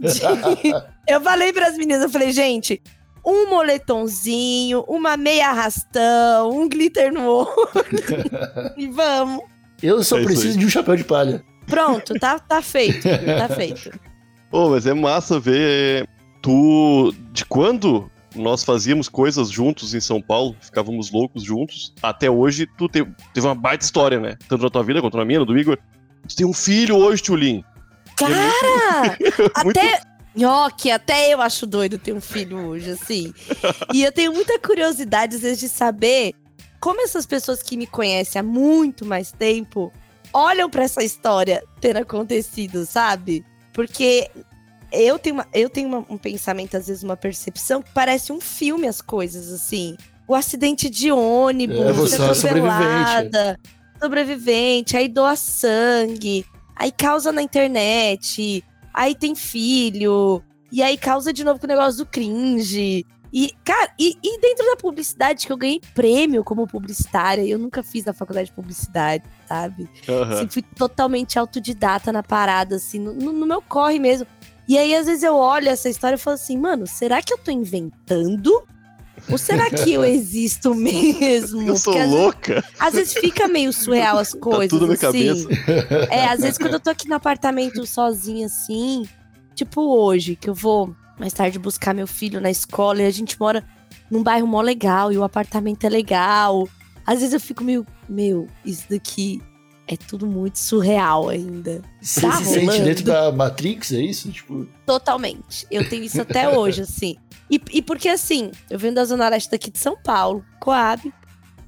de- 0.00 0.22
Eu 1.06 1.20
falei 1.20 1.52
para 1.52 1.66
as 1.66 1.76
meninas, 1.76 2.02
eu 2.04 2.08
falei, 2.08 2.32
gente, 2.32 2.80
um 3.30 3.48
moletomzinho, 3.50 4.84
uma 4.88 5.16
meia 5.16 5.50
arrastão, 5.50 6.50
um 6.50 6.68
glitter 6.68 7.12
no 7.12 7.22
olho 7.28 7.50
e 8.76 8.86
vamos. 8.88 9.42
Eu 9.82 10.02
só 10.04 10.18
É 10.18 10.24
preciso 10.24 10.58
de 10.58 10.66
um 10.66 10.68
chapéu 10.68 10.96
de 10.96 11.04
palha. 11.04 11.42
Pronto, 11.66 12.14
tá, 12.18 12.38
tá 12.38 12.60
feito, 12.60 13.08
tá 13.08 13.48
feito. 13.54 13.90
Ô, 14.50 14.70
mas 14.70 14.86
é 14.86 14.92
massa 14.94 15.38
ver 15.38 16.08
tu. 16.42 17.14
De 17.32 17.44
quando 17.44 18.10
nós 18.34 18.62
fazíamos 18.64 19.08
coisas 19.08 19.48
juntos 19.50 19.94
em 19.94 20.00
São 20.00 20.20
Paulo, 20.20 20.54
ficávamos 20.60 21.10
loucos 21.10 21.42
juntos, 21.42 21.94
até 22.02 22.28
hoje 22.30 22.66
tu 22.76 22.88
te- 22.88 23.06
teve 23.32 23.46
uma 23.46 23.54
baita 23.54 23.84
história, 23.84 24.18
né? 24.20 24.36
Tanto 24.48 24.62
na 24.64 24.70
tua 24.70 24.82
vida 24.82 25.00
quanto 25.00 25.16
na 25.16 25.24
minha, 25.24 25.38
no 25.40 25.46
do 25.46 25.56
Igor. 25.58 25.78
Tu 26.28 26.36
tem 26.36 26.46
um 26.46 26.52
filho 26.52 26.96
hoje, 26.96 27.22
Tchulin. 27.22 27.64
Cara, 28.16 29.16
Muito- 29.64 29.78
até. 29.80 30.00
Nhoque, 30.34 30.90
até 30.90 31.32
eu 31.34 31.40
acho 31.40 31.66
doido 31.66 31.98
ter 31.98 32.12
um 32.12 32.20
filho 32.20 32.58
hoje, 32.66 32.90
assim. 32.92 33.32
E 33.92 34.02
eu 34.04 34.12
tenho 34.12 34.32
muita 34.32 34.58
curiosidade, 34.58 35.36
às 35.36 35.42
vezes, 35.42 35.58
de 35.58 35.68
saber 35.68 36.32
como 36.80 37.02
essas 37.02 37.26
pessoas 37.26 37.62
que 37.62 37.76
me 37.76 37.86
conhecem 37.86 38.38
há 38.40 38.42
muito 38.42 39.04
mais 39.04 39.32
tempo 39.32 39.92
olham 40.32 40.70
pra 40.70 40.84
essa 40.84 41.02
história 41.02 41.62
ter 41.80 41.96
acontecido, 41.96 42.86
sabe? 42.86 43.44
Porque 43.72 44.30
eu 44.92 45.18
tenho, 45.18 45.34
uma- 45.36 45.48
eu 45.52 45.68
tenho 45.68 45.88
uma- 45.88 46.06
um 46.08 46.16
pensamento, 46.16 46.76
às 46.76 46.86
vezes, 46.86 47.02
uma 47.02 47.16
percepção 47.16 47.82
que 47.82 47.90
parece 47.92 48.32
um 48.32 48.40
filme 48.40 48.86
as 48.86 49.00
coisas, 49.00 49.52
assim. 49.52 49.96
O 50.28 50.34
acidente 50.34 50.88
de 50.88 51.10
ônibus, 51.10 51.80
É, 51.80 51.92
você 51.92 52.14
é 52.22 52.34
sobrevivente. 52.34 53.58
sobrevivente, 54.00 54.96
aí 54.96 55.08
doa 55.08 55.34
sangue, 55.36 56.46
aí 56.76 56.90
causa 56.92 57.30
na 57.32 57.42
internet, 57.42 58.64
aí 58.92 59.14
tem 59.14 59.34
filho, 59.34 60.42
e 60.70 60.82
aí 60.82 60.96
causa 60.96 61.32
de 61.32 61.44
novo 61.44 61.58
com 61.58 61.66
o 61.66 61.68
negócio 61.68 61.98
do 62.04 62.06
cringe. 62.10 63.04
E, 63.32 63.54
cara, 63.64 63.92
e, 63.96 64.18
e 64.22 64.40
dentro 64.40 64.66
da 64.66 64.76
publicidade, 64.76 65.46
que 65.46 65.52
eu 65.52 65.56
ganhei 65.56 65.80
prêmio 65.94 66.42
como 66.42 66.66
publicitária, 66.66 67.42
eu 67.46 67.58
nunca 67.60 67.80
fiz 67.82 68.04
na 68.04 68.12
faculdade 68.12 68.48
de 68.48 68.54
publicidade, 68.54 69.22
sabe? 69.46 69.88
Aham. 70.08 70.34
Assim, 70.34 70.48
fui 70.48 70.62
totalmente 70.62 71.38
autodidata 71.38 72.12
na 72.12 72.24
parada, 72.24 72.74
assim, 72.76 72.98
no- 72.98 73.12
no 73.14 73.46
meu 73.46 73.62
corre 73.62 74.00
mesmo. 74.00 74.26
E 74.66 74.76
aí, 74.76 74.94
às 74.96 75.06
vezes, 75.06 75.22
eu 75.22 75.36
olho 75.36 75.68
essa 75.68 75.88
história 75.88 76.16
e 76.16 76.18
falo 76.18 76.34
assim, 76.34 76.58
mano, 76.58 76.86
será 76.88 77.22
que 77.22 77.32
eu 77.32 77.38
tô 77.38 77.50
inventando? 77.52 78.64
Ou 79.28 79.36
será 79.38 79.68
que 79.70 79.92
eu 79.92 80.04
existo 80.04 80.74
mesmo? 80.76 81.62
Eu 81.62 81.76
sou 81.76 81.92
Porque 81.92 82.04
às 82.04 82.10
vezes- 82.10 82.24
louca. 82.24 82.64
às 82.78 82.94
vezes 82.94 83.12
fica 83.14 83.48
meio 83.48 83.72
surreal 83.72 84.18
as 84.18 84.32
coisas. 84.34 84.68
tudo 84.68 84.86
na 84.86 84.94
assim. 84.94 85.00
cabeça. 85.06 85.48
É, 86.10 86.26
às 86.26 86.40
vezes 86.40 86.58
quando 86.58 86.74
eu 86.74 86.80
tô 86.80 86.90
aqui 86.90 87.08
no 87.08 87.14
apartamento 87.14 87.84
sozinha, 87.86 88.46
assim, 88.46 89.06
tipo 89.54 89.80
hoje, 89.82 90.36
que 90.36 90.48
eu 90.48 90.54
vou 90.54 90.94
mais 91.18 91.32
tarde 91.32 91.58
buscar 91.58 91.94
meu 91.94 92.06
filho 92.06 92.40
na 92.40 92.50
escola 92.50 93.02
e 93.02 93.06
a 93.06 93.10
gente 93.10 93.38
mora 93.38 93.62
num 94.10 94.22
bairro 94.22 94.46
mó 94.46 94.60
legal 94.60 95.12
e 95.12 95.18
o 95.18 95.22
apartamento 95.24 95.84
é 95.84 95.88
legal. 95.88 96.68
Às 97.06 97.18
vezes 97.20 97.34
eu 97.34 97.40
fico 97.40 97.62
meio, 97.62 97.86
meu, 98.08 98.46
isso 98.64 98.84
daqui 98.88 99.40
é 99.92 99.96
tudo 99.96 100.26
muito 100.26 100.58
surreal 100.58 101.28
ainda. 101.28 101.82
Você 102.00 102.20
Tá 102.20 102.32
se 102.32 102.44
sente 102.44 102.66
rolando. 102.66 102.84
dentro 102.84 103.04
da 103.04 103.32
Matrix, 103.32 103.92
é 103.92 104.00
isso? 104.00 104.30
Tipo, 104.30 104.66
Totalmente. 104.86 105.66
Eu 105.70 105.88
tenho 105.88 106.04
isso 106.04 106.20
até 106.22 106.48
hoje, 106.56 106.82
assim. 106.82 107.16
E, 107.50 107.60
e 107.72 107.82
porque, 107.82 108.08
assim, 108.08 108.52
eu 108.70 108.78
venho 108.78 108.94
da 108.94 109.04
Zona 109.04 109.28
Leste 109.28 109.50
daqui 109.50 109.70
de 109.70 109.78
São 109.78 109.96
Paulo, 109.96 110.44
Coab, 110.60 111.12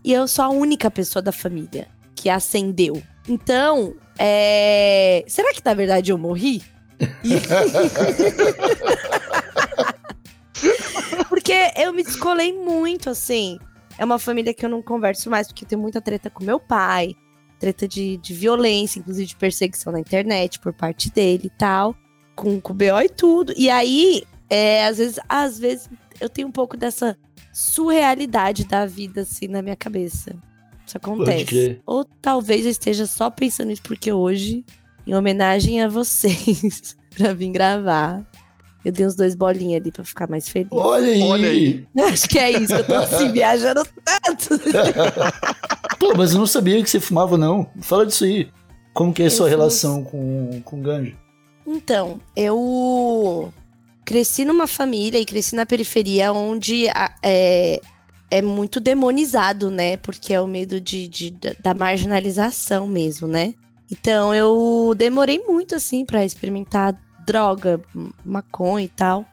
e 0.05 0.12
eu 0.12 0.29
sou 0.29 0.45
a 0.45 0.49
única 0.49 0.91
pessoa 0.91 1.21
da 1.23 1.33
família 1.33 1.88
que 2.14 2.31
acendeu. 2.31 3.02
Então, 3.29 3.95
é... 4.19 5.25
será 5.26 5.52
que 5.52 5.61
na 5.64 5.75
verdade 5.75 6.12
eu 6.12 6.19
morri? 6.19 6.62
E- 7.25 7.35
porque 11.29 11.52
eu 11.76 11.93
me 11.93 12.02
descolei 12.02 12.52
muito, 12.52 13.11
assim. 13.11 13.59
É 13.99 14.05
uma 14.05 14.19
família 14.19 14.55
que 14.55 14.64
eu 14.64 14.71
não 14.71 14.83
converso 14.83 15.31
mais, 15.31 15.47
porque 15.49 15.64
eu 15.64 15.69
tenho 15.69 15.81
muita 15.81 16.00
treta 16.00 16.31
com 16.31 16.45
meu 16.45 16.59
pai, 16.59 17.14
treta 17.62 17.87
de, 17.87 18.16
de 18.16 18.35
violência, 18.35 18.99
inclusive 18.99 19.28
de 19.28 19.37
perseguição 19.37 19.92
na 19.92 20.00
internet 20.00 20.59
por 20.59 20.73
parte 20.73 21.09
dele 21.12 21.42
e 21.45 21.50
tal 21.50 21.97
com, 22.35 22.61
com 22.61 22.73
o 22.73 22.76
BO 22.76 23.00
e 23.04 23.09
tudo. 23.09 23.54
E 23.57 23.71
aí, 23.71 24.25
é, 24.50 24.87
às 24.87 24.99
vezes, 24.99 25.21
às 25.28 25.59
vezes 25.59 25.88
eu 26.21 26.28
tenho 26.28 26.49
um 26.49 26.52
pouco 26.52 26.76
dessa 26.76 27.16
surrealidade 27.52 28.64
da 28.64 28.85
vida, 28.85 29.23
assim, 29.23 29.47
na 29.47 29.62
minha 29.62 29.76
cabeça. 29.76 30.35
Isso 30.85 30.97
acontece. 30.97 31.81
Ou 31.87 32.04
talvez 32.04 32.64
eu 32.64 32.71
esteja 32.71 33.07
só 33.07 33.31
pensando 33.31 33.69
nisso 33.69 33.83
porque 33.83 34.12
hoje, 34.12 34.64
em 35.07 35.14
homenagem 35.14 35.83
a 35.83 35.88
vocês, 35.88 36.97
pra 37.16 37.33
vir 37.33 37.50
gravar, 37.50 38.26
eu 38.85 38.93
dei 38.93 39.07
uns 39.07 39.15
dois 39.15 39.35
bolinhos 39.35 39.81
ali 39.81 39.91
pra 39.93 40.05
ficar 40.05 40.29
mais 40.29 40.49
feliz. 40.49 40.69
olha 40.73 41.09
aí! 41.12 41.23
Olha 41.23 41.49
aí. 41.49 41.87
Acho 42.12 42.29
que 42.29 42.39
é 42.39 42.51
isso, 42.53 42.75
eu 42.75 42.85
tô 42.85 42.95
assim, 42.95 43.31
viajando 43.33 43.83
tanto. 44.05 44.61
Pô, 45.99 46.15
mas 46.17 46.33
eu 46.33 46.39
não 46.39 46.47
sabia 46.47 46.83
que 46.83 46.91
você 46.91 47.01
fumava, 47.01 47.37
não. 47.39 47.67
Fala 47.81 48.05
disso 48.07 48.25
aí. 48.25 48.49
Como 48.95 49.12
que 49.12 49.23
é 49.23 49.27
a 49.27 49.29
Eu 49.29 49.31
sua 49.31 49.49
relação 49.49 50.03
com, 50.05 50.61
com 50.65 50.83
ganja? 50.83 51.15
Então, 51.67 52.21
eu 52.37 53.53
cresci 54.05 54.45
numa 54.45 54.67
família 54.67 55.19
e 55.19 55.25
cresci 55.25 55.55
na 55.55 55.65
periferia 55.65 56.33
onde 56.33 56.89
a- 56.89 57.15
é, 57.23 57.81
é 58.31 58.43
muito 58.43 58.81
demonizado, 58.81 59.71
né? 59.71 59.97
Porque 59.97 60.35
é 60.35 60.41
o 60.41 60.47
medo 60.47 60.81
de, 60.81 61.07
de- 61.09 61.31
da- 61.31 61.55
da 61.62 61.75
marginalização 61.75 62.87
mesmo, 62.87 63.29
né? 63.29 63.55
Então 63.91 64.35
eu 64.35 64.93
demorei 64.97 65.39
muito, 65.47 65.75
assim, 65.75 66.05
pra 66.05 66.25
experimentar 66.25 66.99
droga, 67.25 67.81
maconha 68.25 68.85
e 68.85 68.88
tal. 68.88 69.25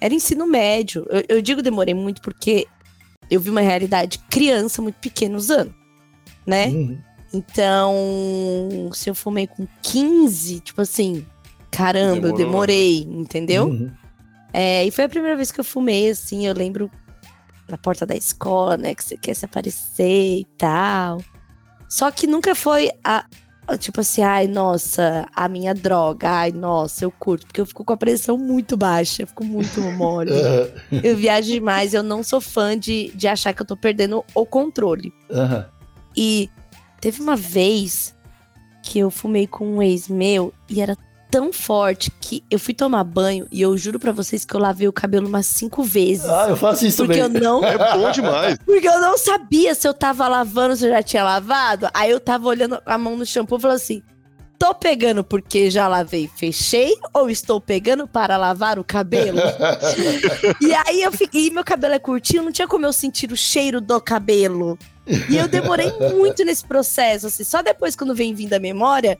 Era 0.00 0.12
ensino 0.14 0.46
médio. 0.46 1.06
Eu, 1.10 1.36
eu 1.36 1.42
digo 1.42 1.62
demorei 1.62 1.94
muito 1.94 2.20
porque 2.22 2.66
eu 3.30 3.40
vi 3.40 3.50
uma 3.50 3.60
realidade 3.60 4.18
criança 4.30 4.82
muito 4.82 4.96
pequena 4.96 5.36
usando, 5.36 5.74
né? 6.46 6.66
Uhum. 6.68 6.98
Então, 7.32 8.90
se 8.92 9.08
eu 9.08 9.14
fumei 9.14 9.46
com 9.46 9.66
15, 9.82 10.60
tipo 10.60 10.80
assim, 10.82 11.24
caramba, 11.70 12.16
eu 12.16 12.20
Demorou. 12.34 12.36
demorei, 12.36 12.98
entendeu? 13.08 13.66
Uhum. 13.68 13.90
É, 14.52 14.84
e 14.84 14.90
foi 14.90 15.04
a 15.04 15.08
primeira 15.08 15.34
vez 15.36 15.50
que 15.50 15.58
eu 15.58 15.64
fumei, 15.64 16.10
assim, 16.10 16.46
eu 16.46 16.52
lembro 16.54 16.90
na 17.68 17.78
porta 17.78 18.04
da 18.04 18.14
escola, 18.14 18.76
né, 18.76 18.94
que 18.94 19.02
você 19.02 19.16
quer 19.16 19.34
se 19.34 19.46
aparecer 19.46 20.40
e 20.40 20.44
tal. 20.58 21.22
Só 21.88 22.10
que 22.10 22.26
nunca 22.26 22.54
foi 22.54 22.90
a- 23.02 23.24
tipo 23.78 24.00
assim, 24.00 24.22
ai, 24.22 24.46
nossa, 24.46 25.26
a 25.34 25.48
minha 25.48 25.74
droga, 25.74 26.28
ai, 26.28 26.52
nossa, 26.52 27.04
eu 27.04 27.10
curto, 27.10 27.46
porque 27.46 27.60
eu 27.60 27.66
fico 27.66 27.84
com 27.84 27.92
a 27.92 27.96
pressão 27.96 28.36
muito 28.36 28.76
baixa, 28.76 29.22
eu 29.22 29.26
fico 29.26 29.44
muito 29.44 29.80
mole. 29.92 30.32
Eu 31.02 31.16
viajo 31.16 31.48
demais, 31.48 31.94
eu 31.94 32.02
não 32.02 32.22
sou 32.22 32.40
fã 32.40 32.78
de, 32.78 33.10
de 33.14 33.28
achar 33.28 33.52
que 33.52 33.62
eu 33.62 33.66
tô 33.66 33.76
perdendo 33.76 34.24
o 34.34 34.44
controle. 34.46 35.12
Aham. 35.30 35.66
E 36.16 36.50
teve 37.00 37.22
uma 37.22 37.36
vez 37.36 38.14
que 38.82 38.98
eu 38.98 39.10
fumei 39.10 39.46
com 39.46 39.76
um 39.76 39.82
ex 39.82 40.08
meu 40.08 40.52
e 40.68 40.80
era 40.80 40.96
tão 41.32 41.50
forte 41.50 42.12
que 42.20 42.44
eu 42.50 42.58
fui 42.58 42.74
tomar 42.74 43.02
banho 43.04 43.48
e 43.50 43.62
eu 43.62 43.74
juro 43.78 43.98
pra 43.98 44.12
vocês 44.12 44.44
que 44.44 44.54
eu 44.54 44.60
lavei 44.60 44.86
o 44.86 44.92
cabelo 44.92 45.26
umas 45.26 45.46
cinco 45.46 45.82
vezes. 45.82 46.26
Ah, 46.26 46.46
eu 46.50 46.56
faço 46.58 46.84
isso 46.86 47.06
porque 47.06 47.18
também. 47.18 47.42
eu 47.42 47.60
não 47.60 47.64
É 47.64 47.78
bom 47.78 48.10
demais. 48.10 48.58
Porque 48.66 48.86
eu 48.86 49.00
não 49.00 49.16
sabia 49.16 49.74
se 49.74 49.88
eu 49.88 49.94
tava 49.94 50.28
lavando, 50.28 50.76
se 50.76 50.86
eu 50.86 50.90
já 50.90 51.02
tinha 51.02 51.24
lavado. 51.24 51.88
Aí 51.94 52.10
eu 52.10 52.20
tava 52.20 52.46
olhando 52.48 52.78
a 52.84 52.98
mão 52.98 53.16
no 53.16 53.24
shampoo 53.24 53.56
e 53.56 53.60
falando 53.62 53.76
assim: 53.76 54.02
tô 54.58 54.74
pegando 54.74 55.24
porque 55.24 55.70
já 55.70 55.88
lavei, 55.88 56.30
fechei, 56.36 56.94
ou 57.14 57.30
estou 57.30 57.60
pegando 57.60 58.06
para 58.06 58.36
lavar 58.36 58.78
o 58.78 58.84
cabelo? 58.84 59.38
e 60.60 60.74
aí 60.74 61.02
eu 61.02 61.12
fiquei, 61.12 61.46
e 61.46 61.50
meu 61.50 61.64
cabelo 61.64 61.94
é 61.94 61.98
curtinho, 61.98 62.42
não 62.42 62.52
tinha 62.52 62.68
como 62.68 62.84
eu 62.84 62.92
sentir 62.92 63.32
o 63.32 63.36
cheiro 63.36 63.80
do 63.80 63.98
cabelo. 64.00 64.78
E 65.30 65.36
eu 65.36 65.48
demorei 65.48 65.90
muito 66.14 66.44
nesse 66.44 66.64
processo, 66.64 67.26
assim, 67.26 67.42
só 67.42 67.62
depois 67.62 67.96
quando 67.96 68.14
vem 68.14 68.34
vindo 68.34 68.52
a 68.52 68.60
memória. 68.60 69.18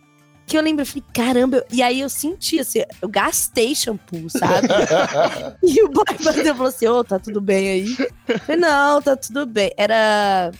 Que 0.52 0.58
eu 0.58 0.62
lembro, 0.62 0.82
eu 0.82 0.86
falei, 0.86 1.02
caramba, 1.14 1.56
eu- 1.56 1.64
e 1.72 1.82
aí 1.82 2.00
eu 2.00 2.10
senti, 2.10 2.58
assim, 2.60 2.82
eu 3.00 3.08
gastei 3.08 3.74
shampoo, 3.74 4.28
sabe? 4.28 4.68
E 5.62 5.82
o 5.82 5.88
boy 5.88 6.04
bateu 6.22 6.42
e 6.42 6.54
falou 6.54 6.66
assim: 6.66 6.86
Ô, 6.88 7.02
tá 7.02 7.18
tudo 7.18 7.40
bem 7.40 7.68
aí? 7.70 7.96
Eu 8.28 8.38
falei, 8.40 8.60
não, 8.60 9.00
tá 9.00 9.16
tudo 9.16 9.46
bem. 9.46 9.72
Era 9.78 10.50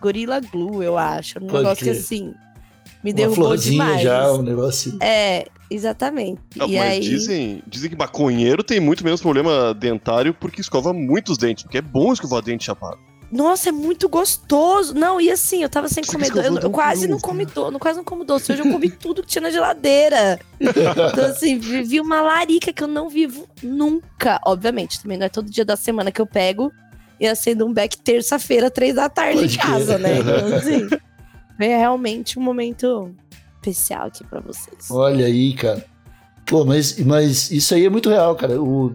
Gorilla 0.00 0.38
Glue, 0.40 0.84
eu 0.84 0.96
acho. 0.96 1.38
Um 1.38 1.48
Pode 1.48 1.62
negócio 1.64 1.84
que 1.84 1.90
assim. 1.90 2.32
Me 3.02 3.10
Uma 3.10 3.16
derrubou 3.16 3.56
demais. 3.56 4.02
já, 4.02 4.32
um 4.32 4.42
negócio. 4.42 4.96
É, 5.02 5.46
exatamente. 5.68 6.40
Ah, 6.60 6.66
e 6.68 6.76
mas 6.76 6.88
aí. 6.92 7.00
dizem, 7.00 7.62
dizem 7.66 7.90
que 7.90 7.96
maconheiro 7.96 8.62
tem 8.62 8.78
muito 8.78 9.02
menos 9.02 9.20
problema 9.20 9.74
dentário 9.74 10.32
porque 10.32 10.60
escova 10.60 10.92
muito 10.92 11.32
os 11.32 11.38
dentes, 11.38 11.64
porque 11.64 11.78
é 11.78 11.82
bom 11.82 12.12
escovar 12.12 12.40
dente 12.42 12.64
chapado. 12.66 12.98
Nossa, 13.30 13.68
é 13.68 13.72
muito 13.72 14.08
gostoso. 14.08 14.92
Não, 14.92 15.20
e 15.20 15.30
assim, 15.30 15.62
eu 15.62 15.68
tava 15.68 15.88
sem 15.88 16.02
Você 16.02 16.12
comer 16.12 16.30
doce. 16.30 16.48
Eu, 16.48 16.58
eu 16.58 16.70
quase 16.70 17.06
não 17.06 17.18
cru, 17.18 17.28
comi 17.28 17.44
doce, 17.46 17.78
quase 17.78 17.96
não 17.98 18.04
como 18.04 18.24
doce. 18.24 18.52
Hoje 18.52 18.62
eu 18.62 18.70
comi 18.70 18.90
tudo 18.90 19.22
que 19.22 19.28
tinha 19.28 19.42
na 19.42 19.50
geladeira. 19.50 20.38
Então, 20.58 21.26
assim, 21.30 21.58
vivi 21.58 22.00
uma 22.00 22.20
larica 22.20 22.72
que 22.72 22.82
eu 22.82 22.88
não 22.88 23.08
vivo 23.08 23.48
nunca. 23.62 24.40
Obviamente, 24.44 25.00
também 25.00 25.16
não 25.16 25.26
é 25.26 25.28
todo 25.28 25.50
dia 25.50 25.64
da 25.64 25.76
semana 25.76 26.10
que 26.10 26.20
eu 26.20 26.26
pego 26.26 26.72
e 27.20 27.26
acendo 27.26 27.66
um 27.66 27.72
beck 27.72 27.98
terça-feira, 27.98 28.70
três 28.70 28.94
da 28.94 29.08
tarde 29.08 29.44
em 29.44 29.56
casa, 29.56 29.98
né? 29.98 30.18
Então, 30.18 30.56
assim, 30.56 30.88
é 31.60 31.78
realmente 31.78 32.38
um 32.38 32.42
momento 32.42 33.14
especial 33.56 34.06
aqui 34.06 34.24
pra 34.24 34.40
vocês. 34.40 34.90
Olha 34.90 35.26
aí, 35.26 35.52
cara. 35.54 35.84
Pô, 36.46 36.64
mas, 36.64 36.98
mas 36.98 37.50
isso 37.50 37.74
aí 37.74 37.84
é 37.84 37.90
muito 37.90 38.08
real, 38.08 38.34
cara. 38.34 38.60
O 38.60 38.92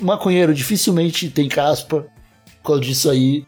maconheiro 0.00 0.52
dificilmente 0.52 1.30
tem 1.30 1.48
caspa 1.48 2.06
causa 2.72 2.82
disso 2.82 3.10
aí. 3.10 3.44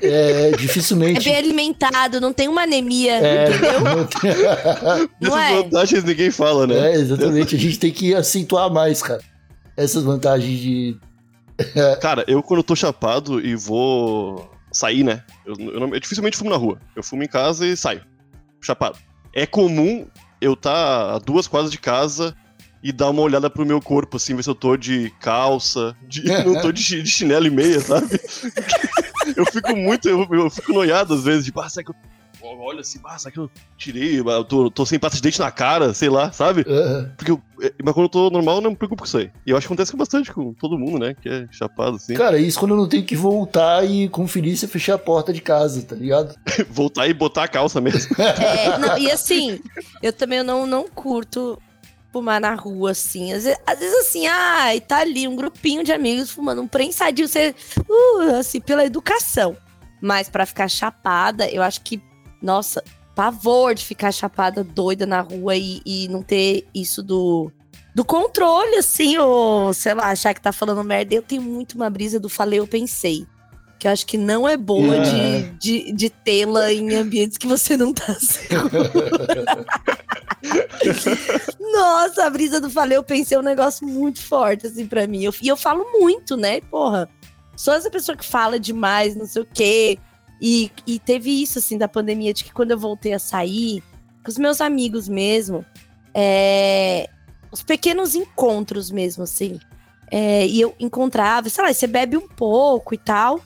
É, 0.00 0.50
É 0.52 0.56
dificilmente. 0.56 1.24
bem 1.24 1.36
alimentado, 1.36 2.20
não 2.20 2.32
tem 2.32 2.48
uma 2.48 2.62
anemia, 2.62 3.14
É, 3.14 3.48
entendeu? 3.48 3.80
não 3.80 4.06
tem- 4.06 4.30
Não 5.20 5.36
Essas 5.38 5.50
é? 5.50 5.62
vantagens 5.62 6.04
ninguém 6.04 6.30
fala, 6.30 6.66
né? 6.66 6.92
É, 6.92 6.94
exatamente. 6.94 7.56
A 7.56 7.58
gente 7.58 7.78
tem 7.78 7.90
que 7.92 8.14
acentuar 8.14 8.70
mais, 8.72 9.02
cara. 9.02 9.20
Essas 9.76 10.04
vantagens 10.04 10.60
de. 10.60 10.96
Cara, 12.00 12.24
eu 12.28 12.42
quando 12.42 12.58
eu 12.58 12.64
tô 12.64 12.74
chapado 12.76 13.40
e 13.44 13.54
vou 13.54 14.50
sair, 14.72 15.02
né? 15.04 15.22
Eu, 15.46 15.54
eu, 15.58 15.80
não- 15.80 15.94
eu 15.94 16.00
dificilmente 16.00 16.36
fumo 16.36 16.50
na 16.50 16.56
rua. 16.56 16.78
Eu 16.96 17.02
fumo 17.02 17.22
em 17.22 17.28
casa 17.28 17.66
e 17.66 17.76
saio. 17.76 18.02
Chapado. 18.60 18.98
É 19.34 19.46
comum 19.46 20.06
eu 20.40 20.54
tá 20.56 21.14
a 21.14 21.18
duas 21.18 21.46
quadras 21.46 21.70
de 21.70 21.78
casa 21.78 22.34
e 22.82 22.90
dar 22.90 23.10
uma 23.10 23.22
olhada 23.22 23.48
pro 23.48 23.64
meu 23.64 23.80
corpo, 23.80 24.16
assim, 24.16 24.34
ver 24.34 24.42
se 24.42 24.50
eu 24.50 24.54
tô 24.54 24.76
de 24.76 25.12
calça, 25.20 25.96
de, 26.02 26.24
não 26.44 26.60
tô 26.60 26.72
de, 26.72 27.02
de 27.02 27.10
chinelo 27.10 27.46
e 27.46 27.50
meia, 27.50 27.80
sabe? 27.80 28.08
eu 29.36 29.46
fico 29.46 29.76
muito, 29.76 30.08
eu, 30.08 30.26
eu 30.30 30.50
fico 30.50 30.72
noiado 30.72 31.14
às 31.14 31.22
vezes, 31.22 31.44
de, 31.44 31.52
ah, 31.56 31.68
será 31.68 31.84
que 31.84 31.90
eu. 31.90 31.96
Olha 32.44 32.80
assim, 32.80 32.98
ah, 33.04 33.16
será 33.16 33.30
que 33.30 33.38
eu 33.38 33.48
tirei? 33.78 34.18
Eu 34.18 34.44
tô, 34.44 34.68
tô 34.68 34.84
sem 34.84 34.98
pasta 34.98 35.14
de 35.16 35.22
dente 35.22 35.38
na 35.38 35.52
cara, 35.52 35.94
sei 35.94 36.08
lá, 36.08 36.32
sabe? 36.32 36.66
Ah, 36.68 37.08
Porque 37.16 37.30
eu, 37.30 37.40
é, 37.62 37.72
mas 37.84 37.94
quando 37.94 38.06
eu 38.06 38.08
tô 38.08 38.30
normal, 38.30 38.56
eu 38.56 38.60
não 38.60 38.70
me 38.70 38.76
preocupo 38.76 39.02
com 39.02 39.06
isso 39.06 39.18
aí. 39.18 39.30
E 39.46 39.50
eu 39.50 39.56
acho 39.56 39.68
que 39.68 39.72
acontece 39.72 39.96
bastante 39.96 40.32
com 40.32 40.52
todo 40.52 40.76
mundo, 40.76 40.98
né? 40.98 41.14
Que 41.14 41.28
é 41.28 41.46
chapado, 41.52 41.96
assim. 41.96 42.14
Cara, 42.14 42.38
isso 42.38 42.58
quando 42.58 42.72
eu 42.72 42.76
não 42.76 42.88
tenho 42.88 43.04
que 43.04 43.14
voltar 43.14 43.88
e 43.88 44.08
conferir 44.08 44.56
se 44.56 44.64
eu 44.64 44.68
fechei 44.68 44.92
a 44.92 44.98
porta 44.98 45.32
de 45.32 45.40
casa, 45.40 45.82
tá 45.82 45.94
ligado? 45.94 46.34
Voltar 46.68 47.06
e 47.06 47.14
botar 47.14 47.44
a 47.44 47.48
calça 47.48 47.80
mesmo. 47.80 48.12
É, 48.18 48.76
não, 48.78 48.98
e 48.98 49.08
assim, 49.08 49.60
eu 50.02 50.12
também 50.12 50.42
não, 50.42 50.66
não 50.66 50.88
curto 50.88 51.56
fumar 52.12 52.40
na 52.40 52.54
rua, 52.54 52.90
assim. 52.90 53.32
Às 53.32 53.44
vezes, 53.44 53.60
às 53.66 53.78
vezes, 53.78 53.94
assim, 54.06 54.26
ai, 54.26 54.80
tá 54.80 54.98
ali 54.98 55.26
um 55.26 55.34
grupinho 55.34 55.82
de 55.82 55.92
amigos 55.92 56.30
fumando 56.30 56.62
um 56.62 56.68
prensadinho, 56.68 57.26
você, 57.26 57.54
uh, 57.88 58.36
assim, 58.38 58.60
pela 58.60 58.84
educação. 58.84 59.56
Mas 60.00 60.28
pra 60.28 60.44
ficar 60.44 60.68
chapada, 60.68 61.48
eu 61.48 61.62
acho 61.62 61.80
que, 61.80 62.02
nossa, 62.40 62.84
pavor 63.14 63.74
de 63.74 63.84
ficar 63.84 64.12
chapada 64.12 64.62
doida 64.62 65.06
na 65.06 65.20
rua 65.20 65.56
e, 65.56 65.80
e 65.86 66.08
não 66.08 66.22
ter 66.22 66.68
isso 66.74 67.02
do, 67.02 67.50
do 67.94 68.04
controle, 68.04 68.76
assim, 68.76 69.16
ou, 69.16 69.72
sei 69.72 69.94
lá, 69.94 70.10
achar 70.10 70.34
que 70.34 70.40
tá 70.40 70.52
falando 70.52 70.84
merda. 70.84 71.14
Eu 71.14 71.22
tenho 71.22 71.42
muito 71.42 71.74
uma 71.74 71.88
brisa 71.88 72.20
do 72.20 72.28
falei, 72.28 72.58
eu 72.58 72.66
pensei. 72.66 73.26
Que 73.82 73.88
eu 73.88 73.92
acho 73.92 74.06
que 74.06 74.16
não 74.16 74.48
é 74.48 74.56
boa 74.56 74.94
de, 75.00 75.42
de, 75.58 75.92
de 75.92 76.08
tê-la 76.08 76.72
em 76.72 76.94
ambientes 76.94 77.36
que 77.36 77.48
você 77.48 77.76
não 77.76 77.92
tá 77.92 78.14
seguro. 78.14 78.70
Nossa, 81.72 82.26
a 82.26 82.30
brisa 82.30 82.60
do 82.60 82.70
falei, 82.70 82.96
eu 82.96 83.02
pensei 83.02 83.36
um 83.36 83.42
negócio 83.42 83.84
muito 83.84 84.22
forte, 84.22 84.68
assim, 84.68 84.86
pra 84.86 85.04
mim. 85.08 85.24
Eu- 85.24 85.34
e 85.42 85.48
eu 85.48 85.56
falo 85.56 85.84
muito, 85.98 86.36
né? 86.36 86.60
Porra, 86.60 87.08
sou 87.56 87.74
essa 87.74 87.90
pessoa 87.90 88.16
que 88.16 88.24
fala 88.24 88.56
demais, 88.60 89.16
não 89.16 89.26
sei 89.26 89.42
o 89.42 89.48
quê. 89.52 89.98
E, 90.40 90.70
e 90.86 91.00
teve 91.00 91.42
isso, 91.42 91.58
assim, 91.58 91.76
da 91.76 91.88
pandemia, 91.88 92.32
de 92.32 92.44
que 92.44 92.52
quando 92.52 92.70
eu 92.70 92.78
voltei 92.78 93.12
a 93.12 93.18
sair, 93.18 93.82
com 94.24 94.30
os 94.30 94.38
meus 94.38 94.60
amigos 94.60 95.08
mesmo, 95.08 95.64
é, 96.14 97.08
os 97.50 97.64
pequenos 97.64 98.14
encontros 98.14 98.92
mesmo, 98.92 99.24
assim. 99.24 99.58
É, 100.08 100.46
e 100.46 100.60
eu 100.60 100.72
encontrava, 100.78 101.48
sei 101.48 101.64
lá, 101.64 101.72
você 101.74 101.88
bebe 101.88 102.16
um 102.16 102.28
pouco 102.28 102.94
e 102.94 102.98
tal. 102.98 103.40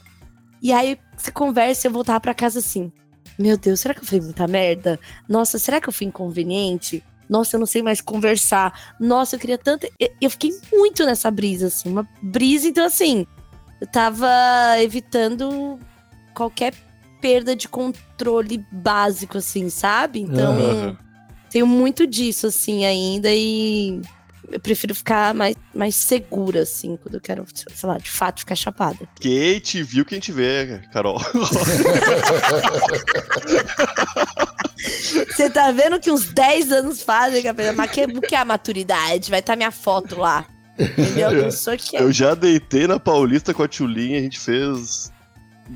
E 0.66 0.72
aí 0.72 0.98
você 1.16 1.30
conversa 1.30 1.86
e 1.86 1.88
eu 1.88 1.92
voltava 1.92 2.18
pra 2.18 2.34
casa 2.34 2.58
assim. 2.58 2.90
Meu 3.38 3.56
Deus, 3.56 3.78
será 3.78 3.94
que 3.94 4.00
eu 4.00 4.04
falei 4.04 4.20
muita 4.20 4.48
merda? 4.48 4.98
Nossa, 5.28 5.60
será 5.60 5.80
que 5.80 5.88
eu 5.88 5.92
fui 5.92 6.08
inconveniente? 6.08 7.04
Nossa, 7.28 7.54
eu 7.54 7.60
não 7.60 7.66
sei 7.68 7.84
mais 7.84 8.00
conversar. 8.00 8.96
Nossa, 8.98 9.36
eu 9.36 9.38
queria 9.38 9.58
tanto. 9.58 9.86
Eu, 10.20 10.28
fiquei 10.28 10.50
muito 10.72 11.06
nessa 11.06 11.30
brisa, 11.30 11.68
assim. 11.68 11.88
Uma 11.88 12.08
brisa, 12.20 12.66
então, 12.66 12.84
assim. 12.84 13.24
Eu 13.80 13.86
tava 13.86 14.26
evitando 14.80 15.78
qualquer 16.34 16.74
perda 17.20 17.54
de 17.54 17.68
controle 17.68 18.66
básico, 18.72 19.38
assim, 19.38 19.70
sabe? 19.70 20.18
Então, 20.22 20.52
Aham. 20.52 20.98
tenho 21.48 21.66
muito 21.68 22.08
disso, 22.08 22.48
assim, 22.48 22.84
ainda. 22.84 23.28
E 23.32 24.00
eu 24.50 24.60
prefiro 24.60 24.94
ficar 24.94 25.34
mais, 25.34 25.54
mais 25.74 25.94
segura, 25.94 26.62
assim, 26.62 26.96
quando 26.96 27.14
eu 27.16 27.20
quero, 27.20 27.44
sei 27.54 27.88
lá, 27.88 27.98
de 27.98 28.10
fato, 28.10 28.40
ficar 28.40 28.54
chapada. 28.54 29.08
Quem 29.20 29.58
te 29.60 29.82
viu, 29.82 30.04
quem 30.04 30.18
te 30.20 30.32
vê, 30.32 30.80
Carol. 30.92 31.20
Você 35.34 35.50
tá 35.50 35.70
vendo 35.72 35.98
que 36.00 36.10
uns 36.10 36.26
10 36.26 36.72
anos 36.72 37.02
fazem, 37.02 37.42
Gabriela? 37.42 37.74
Mas 37.74 37.90
que, 37.90 38.04
o 38.04 38.20
que 38.20 38.34
é 38.34 38.38
a 38.38 38.44
maturidade? 38.44 39.30
Vai 39.30 39.40
estar 39.40 39.56
minha 39.56 39.70
foto 39.70 40.18
lá. 40.18 40.44
Entendeu? 40.78 41.30
Eu 41.32 41.50
sou 41.50 41.76
que 41.76 41.96
é. 41.96 42.02
Eu 42.02 42.12
já 42.12 42.34
deitei 42.34 42.86
na 42.86 42.98
Paulista 43.00 43.54
com 43.54 43.62
a 43.62 43.68
Tchulinha, 43.68 44.18
a 44.18 44.22
gente 44.22 44.38
fez 44.38 45.10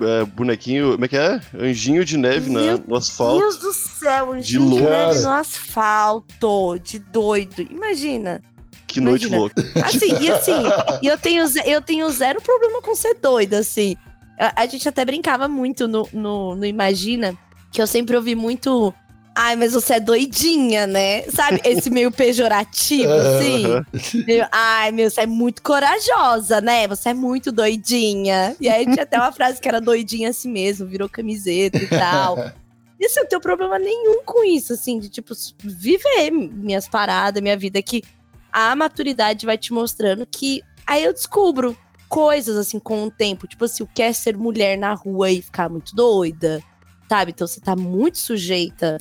é, 0.01 0.25
bonequinho, 0.25 0.93
como 0.93 1.05
é 1.05 1.09
que 1.09 1.17
é? 1.17 1.41
Anjinho 1.59 2.05
de 2.05 2.17
neve 2.19 2.51
na- 2.51 2.61
Meu 2.61 2.85
no 2.87 2.97
asfalto. 2.97 3.39
Deus 3.39 3.57
do 3.59 3.73
céu, 3.73 4.33
um 4.33 4.37
De 4.41 4.43
de 4.53 4.59
neve 4.59 5.21
no 5.21 5.31
asfalto, 5.31 6.79
de 6.83 6.99
doido. 6.99 7.63
Imagina. 7.63 8.43
Que 8.91 9.01
noite 9.01 9.27
Imagina. 9.27 9.41
louca. 9.41 9.63
Assim, 9.85 10.21
e 10.21 10.31
assim, 10.31 10.53
eu 11.01 11.17
tenho, 11.17 11.45
eu 11.65 11.81
tenho 11.81 12.11
zero 12.11 12.43
problema 12.43 12.83
com 12.83 12.95
ser 12.97 13.15
doida, 13.15 13.59
assim. 13.61 13.97
A, 14.37 14.63
a 14.63 14.67
gente 14.67 14.89
até 14.89 15.05
brincava 15.05 15.47
muito 15.47 15.87
no, 15.87 16.09
no, 16.13 16.57
no 16.57 16.67
Imagina, 16.67 17.37
que 17.71 17.81
eu 17.81 17.87
sempre 17.87 18.17
ouvi 18.17 18.35
muito. 18.35 18.93
Ai, 19.33 19.55
mas 19.55 19.75
você 19.75 19.95
é 19.95 20.01
doidinha, 20.01 20.89
né? 20.89 21.23
Sabe? 21.31 21.61
Esse 21.65 21.89
meio 21.91 22.11
pejorativo, 22.11 23.13
assim. 23.13 24.25
Meio, 24.27 24.45
Ai, 24.51 24.91
meu, 24.91 25.09
você 25.09 25.21
é 25.21 25.27
muito 25.27 25.63
corajosa, 25.63 26.61
né? 26.61 26.89
Você 26.89 27.11
é 27.11 27.15
muito 27.15 27.53
doidinha. 27.53 28.57
E 28.61 28.69
aí 28.69 28.85
tinha 28.87 29.05
até 29.05 29.17
uma 29.19 29.31
frase 29.31 29.61
que 29.61 29.69
era 29.69 29.81
doidinha 29.81 30.31
assim 30.31 30.51
mesmo, 30.51 30.85
virou 30.85 31.09
camiseta 31.09 31.79
e 31.79 31.87
tal. 31.87 32.51
E 32.99 33.07
assim, 33.07 33.21
eu 33.21 33.23
não 33.23 33.29
tenho 33.31 33.41
problema 33.41 33.79
nenhum 33.79 34.23
com 34.25 34.45
isso, 34.45 34.75
assim, 34.75 34.99
de 34.99 35.09
tipo, 35.09 35.33
viver 35.63 36.31
minhas 36.31 36.87
paradas, 36.87 37.41
minha 37.41 37.57
vida, 37.57 37.81
que 37.81 38.03
a 38.53 38.75
maturidade 38.77 39.47
vai 39.47 39.57
te 39.59 39.73
mostrando 39.73 40.27
que 40.27 40.63
aí 40.87 41.05
eu 41.05 41.13
descubro 41.13 41.77
coisas 42.09 42.57
assim 42.57 42.79
com 42.79 43.05
o 43.05 43.11
tempo, 43.11 43.47
tipo 43.47 43.65
assim, 43.65 43.83
o 43.83 43.87
que 43.87 44.03
é 44.03 44.13
ser 44.13 44.37
mulher 44.37 44.77
na 44.77 44.95
rua 44.95 45.31
e 45.31 45.41
ficar 45.41 45.69
muito 45.69 45.95
doida, 45.95 46.61
sabe? 47.09 47.31
Então 47.33 47.47
você 47.47 47.61
tá 47.61 47.77
muito 47.77 48.19
sujeita 48.19 48.99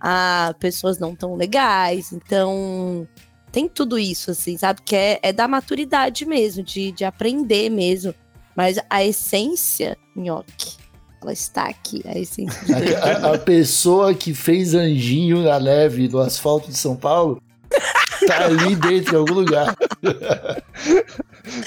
a 0.00 0.54
pessoas 0.58 0.98
não 0.98 1.14
tão 1.14 1.34
legais, 1.36 2.12
então 2.12 3.06
tem 3.50 3.68
tudo 3.68 3.98
isso, 3.98 4.30
assim, 4.30 4.56
sabe? 4.56 4.80
Que 4.84 4.96
é, 4.96 5.20
é 5.22 5.32
da 5.32 5.46
maturidade 5.46 6.24
mesmo, 6.24 6.62
de, 6.62 6.90
de 6.92 7.04
aprender 7.04 7.68
mesmo. 7.70 8.14
Mas 8.56 8.78
a 8.88 9.04
essência, 9.04 9.96
nhoque, 10.16 10.76
ela 11.20 11.32
está 11.32 11.64
aqui, 11.64 12.02
a 12.04 12.18
essência 12.18 12.60
a- 13.02 13.34
a 13.34 13.38
pessoa 13.38 14.12
que 14.14 14.34
fez 14.34 14.74
anjinho 14.74 15.42
na 15.42 15.58
neve 15.60 16.08
no 16.08 16.18
asfalto 16.18 16.68
de 16.68 16.76
São 16.76 16.96
Paulo 16.96 17.40
Tá 18.26 18.44
ali 18.44 18.76
dentro, 18.76 19.16
em 19.16 19.18
algum 19.18 19.34
lugar. 19.34 19.74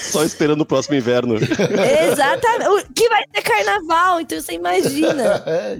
Só 0.00 0.24
esperando 0.24 0.62
o 0.62 0.66
próximo 0.66 0.94
inverno. 0.96 1.34
Exatamente. 1.36 2.68
O- 2.68 2.94
Que 2.94 3.08
vai 3.10 3.24
ter 3.30 3.42
carnaval, 3.42 4.20
então 4.20 4.40
você 4.40 4.54
imagina. 4.54 5.44
É. 5.46 5.78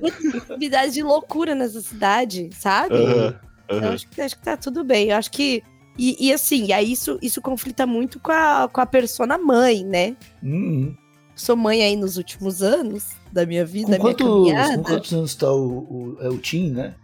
Atividade 0.50 0.92
de 0.92 1.02
loucura 1.02 1.54
nessa 1.54 1.80
cidade, 1.80 2.50
sabe? 2.58 2.94
Aham, 2.94 3.34
Eu 3.68 3.78
aham. 3.78 3.94
acho 3.94 4.08
que, 4.08 4.20
acho 4.20 4.36
que 4.36 4.42
tá 4.44 4.56
tudo 4.56 4.84
bem. 4.84 5.08
Eu 5.10 5.16
acho 5.16 5.30
que. 5.30 5.62
E, 5.98 6.28
e 6.28 6.32
assim, 6.32 6.70
aí 6.72 6.92
isso, 6.92 7.18
isso 7.22 7.40
conflita 7.40 7.86
muito 7.86 8.20
com 8.20 8.30
a, 8.32 8.68
com 8.70 8.80
a 8.82 8.86
persona 8.86 9.38
mãe, 9.38 9.82
né? 9.82 10.14
Hum. 10.44 10.94
Sou 11.34 11.56
mãe 11.56 11.82
aí 11.82 11.96
nos 11.96 12.18
últimos 12.18 12.62
anos 12.62 13.12
da 13.32 13.46
minha 13.46 13.64
vida, 13.64 13.86
Com, 13.86 13.92
da 13.92 13.98
minha 13.98 14.14
quantos, 14.14 14.26
caminhada. 14.26 14.76
com 14.76 14.82
quantos 14.84 15.12
anos 15.14 15.34
tá 15.34 15.50
o, 15.50 15.66
o, 15.78 16.16
é 16.20 16.28
o 16.28 16.36
Tim, 16.38 16.70
né? 16.72 16.94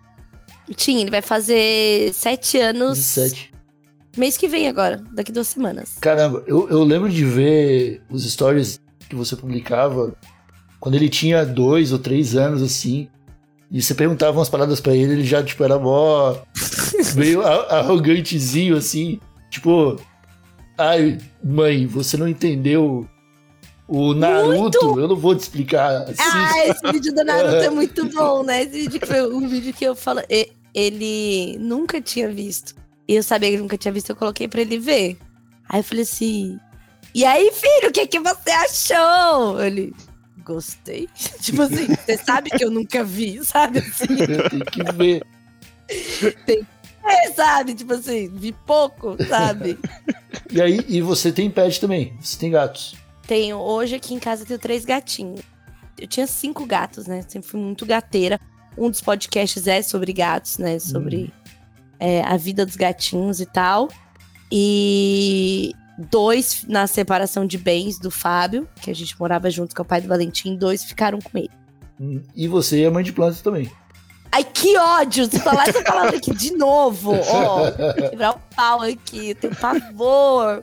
Tim, 0.72 1.00
ele 1.00 1.11
vai 1.11 1.22
fazer 1.22 2.12
sete 2.14 2.58
anos 2.58 2.98
17. 2.98 3.52
mês 4.16 4.37
que 4.37 4.48
vem 4.48 4.68
agora, 4.68 5.02
daqui 5.12 5.32
duas 5.32 5.48
semanas. 5.48 5.94
Caramba, 6.00 6.42
eu, 6.46 6.68
eu 6.68 6.82
lembro 6.82 7.08
de 7.08 7.24
ver 7.24 8.02
os 8.11 8.30
stories 8.30 8.80
que 9.08 9.14
você 9.16 9.35
publicava 9.37 10.14
quando 10.80 10.94
ele 10.96 11.08
tinha 11.08 11.44
dois 11.44 11.92
ou 11.92 11.98
três 11.98 12.35
anos, 12.35 12.62
assim. 12.62 13.08
E 13.70 13.80
você 13.80 13.94
perguntava 13.94 14.38
umas 14.38 14.48
paradas 14.50 14.80
pra 14.80 14.94
ele, 14.94 15.12
ele 15.14 15.24
já, 15.24 15.42
tipo, 15.42 15.62
era 15.64 15.78
mó. 15.78 16.37
meio 17.16 17.42
arrogantezinho, 17.42 18.76
assim. 18.76 19.18
Tipo, 19.50 19.96
ai, 20.76 21.18
mãe, 21.42 21.87
você 21.87 22.16
não 22.16 22.28
entendeu 22.28 23.08
o 23.88 24.12
Naruto? 24.14 24.98
Eu 24.98 25.08
não 25.08 25.16
vou 25.16 25.35
te 25.35 25.40
explicar. 25.40 26.02
Assim, 26.02 26.16
Ah, 26.20 26.66
esse 26.66 26.92
vídeo 26.92 27.14
do 27.14 27.24
Naruto 27.24 27.56
é 27.56 27.68
muito 27.70 28.04
bom, 28.11 28.42
né? 28.42 28.62
Esse 28.62 28.72
vídeo 28.82 29.00
que 29.00 29.06
foi 29.06 29.22
um 29.32 29.48
vídeo 29.48 29.72
que 29.72 29.85
eu 29.85 29.94
falo. 29.94 30.20
Ele 30.74 31.56
nunca 31.58 32.00
tinha 32.00 32.28
visto. 32.28 32.74
E 33.06 33.14
eu 33.14 33.22
sabia 33.22 33.48
que 33.48 33.54
ele 33.56 33.62
nunca 33.62 33.76
tinha 33.76 33.92
visto, 33.92 34.11
eu 34.11 34.16
coloquei 34.16 34.48
pra 34.48 34.61
ele 34.61 34.78
ver. 34.78 35.18
Aí 35.68 35.80
eu 35.80 35.85
falei 35.85 36.02
assim. 36.02 36.58
E 37.14 37.24
aí, 37.24 37.50
filho, 37.52 37.90
o 37.90 37.92
que, 37.92 38.06
que 38.06 38.20
você 38.20 38.50
achou? 38.50 39.62
Ele. 39.62 39.94
Gostei. 40.44 41.08
Tipo 41.40 41.62
assim, 41.62 41.87
você 41.87 42.16
sabe 42.18 42.50
que 42.50 42.64
eu 42.64 42.70
nunca 42.70 43.04
vi, 43.04 43.44
sabe? 43.44 43.78
Assim, 43.78 44.06
Tem 44.06 44.61
que 44.61 44.92
ver. 44.92 45.22
é, 47.04 47.32
sabe? 47.32 47.74
Tipo 47.74 47.94
assim, 47.94 48.28
vi 48.28 48.52
pouco, 48.66 49.16
sabe? 49.28 49.78
E 50.50 50.61
aí, 50.61 50.85
e 50.88 51.00
você 51.00 51.30
tem 51.32 51.50
pet 51.50 51.80
também? 51.80 52.16
Você 52.20 52.38
tem 52.38 52.50
gatos? 52.50 52.94
Tenho, 53.26 53.58
hoje 53.58 53.96
aqui 53.96 54.14
em 54.14 54.18
casa 54.18 54.42
eu 54.42 54.46
tenho 54.46 54.58
três 54.58 54.85
gatinhos. 54.85 55.42
Eu 55.98 56.06
tinha 56.06 56.26
cinco 56.26 56.66
gatos, 56.66 57.06
né? 57.06 57.24
Sempre 57.28 57.48
fui 57.48 57.61
muito 57.61 57.87
gateira. 57.87 58.40
Um 58.76 58.90
dos 58.90 59.00
podcasts 59.00 59.66
é 59.66 59.82
sobre 59.82 60.12
gatos, 60.12 60.58
né? 60.58 60.78
Sobre 60.78 61.32
é, 62.00 62.22
a 62.22 62.37
vida 62.37 62.64
dos 62.66 62.76
gatinhos 62.76 63.40
e 63.40 63.46
tal. 63.46 63.88
E 64.50 65.72
dois 66.11 66.64
na 66.68 66.87
separação 66.87 67.46
de 67.46 67.58
bens 67.58 67.98
do 67.98 68.11
Fábio, 68.11 68.68
que 68.80 68.90
a 68.90 68.94
gente 68.94 69.18
morava 69.18 69.50
junto 69.50 69.74
com 69.74 69.82
o 69.82 69.85
pai 69.85 70.00
do 70.00 70.08
Valentim, 70.08 70.56
dois 70.56 70.85
ficaram 70.85 71.18
com 71.20 71.38
ele. 71.38 71.50
Hum, 72.00 72.22
E 72.35 72.48
você 72.48 72.82
é 72.82 72.90
mãe 72.90 73.04
de 73.04 73.12
plantas 73.12 73.40
também. 73.40 73.70
Ai, 74.35 74.44
que 74.44 74.76
ódio! 74.78 75.26
Se 75.30 75.38
falar 75.40 75.68
essa 75.68 75.82
palavra 75.82 76.16
aqui 76.16 76.35
de 76.35 76.52
novo, 76.56 77.12
ó. 77.28 77.70
Quebrar 78.08 78.30
o 78.37 78.40
pau 78.56 78.80
aqui, 78.80 79.35
tenho 79.35 79.54
pavor 79.54 80.62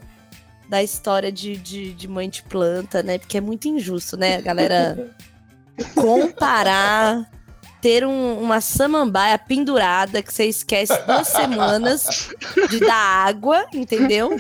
da 0.67 0.81
história 0.83 1.31
de, 1.31 1.55
de, 1.55 1.93
de 1.93 2.07
mãe 2.07 2.27
de 2.29 2.41
planta, 2.43 3.03
né? 3.03 3.19
Porque 3.19 3.37
é 3.37 3.41
muito 3.41 3.67
injusto, 3.67 4.17
né? 4.17 4.37
A 4.37 4.41
galera 4.41 5.15
comparar, 5.93 7.29
ter 7.81 8.05
um- 8.05 8.39
uma 8.41 8.59
samambaia 8.61 9.37
pendurada 9.37 10.21
que 10.21 10.33
você 10.33 10.45
esquece 10.45 10.93
duas 11.05 11.27
semanas 11.67 12.29
de 12.69 12.79
dar 12.79 12.95
água, 13.27 13.65
entendeu? 13.73 14.35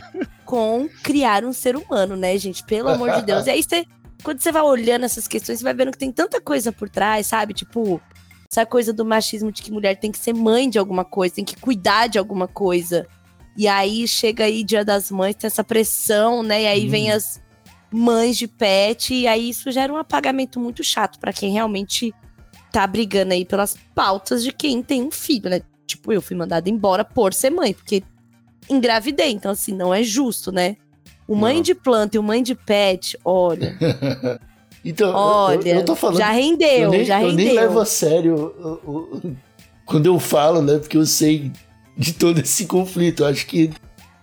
Com 0.45 0.89
criar 1.03 1.43
um 1.45 1.53
ser 1.53 1.75
humano, 1.75 2.15
né, 2.15 2.37
gente? 2.37 2.63
Pelo 2.65 2.89
amor 2.89 3.11
de 3.11 3.21
Deus. 3.21 3.45
E 3.47 3.51
aí 3.51 3.63
você, 3.63 3.85
quando 4.23 4.39
você 4.41 4.51
vai 4.51 4.61
olhando 4.61 5.05
essas 5.05 5.27
questões, 5.27 5.59
você 5.59 5.63
vai 5.63 5.73
vendo 5.73 5.91
que 5.91 5.97
tem 5.97 6.11
tanta 6.11 6.41
coisa 6.41 6.71
por 6.71 6.89
trás, 6.89 7.27
sabe? 7.27 7.53
Tipo, 7.53 8.01
essa 8.51 8.65
coisa 8.65 8.91
do 8.91 9.05
machismo 9.05 9.51
de 9.51 9.61
que 9.61 9.71
mulher 9.71 9.95
tem 9.97 10.11
que 10.11 10.17
ser 10.19 10.33
mãe 10.33 10.69
de 10.69 10.77
alguma 10.79 11.05
coisa, 11.05 11.35
tem 11.35 11.45
que 11.45 11.55
cuidar 11.55 12.07
de 12.07 12.17
alguma 12.17 12.47
coisa. 12.47 13.07
E 13.55 13.67
aí 13.67 14.07
chega 14.07 14.45
aí 14.45 14.63
Dia 14.63 14.83
das 14.83 15.11
Mães, 15.11 15.35
tem 15.35 15.47
essa 15.47 15.63
pressão, 15.63 16.41
né? 16.43 16.63
E 16.63 16.67
aí 16.67 16.87
Hum. 16.87 16.89
vem 16.89 17.11
as 17.11 17.41
mães 17.91 18.37
de 18.37 18.47
pet, 18.47 19.13
e 19.13 19.27
aí 19.27 19.49
isso 19.49 19.71
gera 19.71 19.91
um 19.93 19.97
apagamento 19.97 20.59
muito 20.59 20.83
chato 20.83 21.19
pra 21.19 21.33
quem 21.33 21.51
realmente 21.51 22.13
tá 22.71 22.85
brigando 22.87 23.33
aí 23.33 23.45
pelas 23.45 23.75
pautas 23.95 24.43
de 24.43 24.51
quem 24.51 24.81
tem 24.83 25.01
um 25.03 25.11
filho, 25.11 25.49
né? 25.49 25.61
Tipo, 25.87 26.13
eu 26.13 26.21
fui 26.21 26.35
mandada 26.35 26.69
embora 26.69 27.03
por 27.03 27.33
ser 27.33 27.49
mãe, 27.49 27.73
porque 27.73 28.03
engravidei, 28.69 29.31
então 29.31 29.51
assim, 29.51 29.73
não 29.73 29.93
é 29.93 30.03
justo, 30.03 30.51
né? 30.51 30.75
O 31.27 31.35
mãe 31.35 31.55
Não. 31.57 31.61
de 31.61 31.75
planta 31.75 32.17
e 32.17 32.19
o 32.19 32.23
mãe 32.23 32.41
de 32.43 32.55
pet, 32.55 33.17
olha, 33.23 33.75
Então, 34.83 35.09
eu- 35.09 35.15
olha, 35.15 35.69
eu, 35.69 35.75
eu 35.79 35.85
tô 35.85 35.95
falando. 35.95 36.17
já 36.19 36.31
rendeu, 36.31 36.69
eu 36.83 36.89
nem, 36.91 37.03
já 37.03 37.21
eu 37.21 37.29
rendeu. 37.29 37.45
nem 37.45 37.53
levo 37.55 37.79
a 37.79 37.85
sério 37.85 38.53
o- 38.85 38.91
o- 38.91 39.35
quando 39.85 40.05
eu 40.05 40.17
falo, 40.19 40.61
né? 40.61 40.77
Porque 40.77 40.95
eu 40.95 41.05
sei 41.05 41.51
de 41.97 42.13
todo 42.13 42.39
esse 42.39 42.65
conflito. 42.65 43.23
Eu 43.23 43.27
acho 43.27 43.45
que 43.45 43.71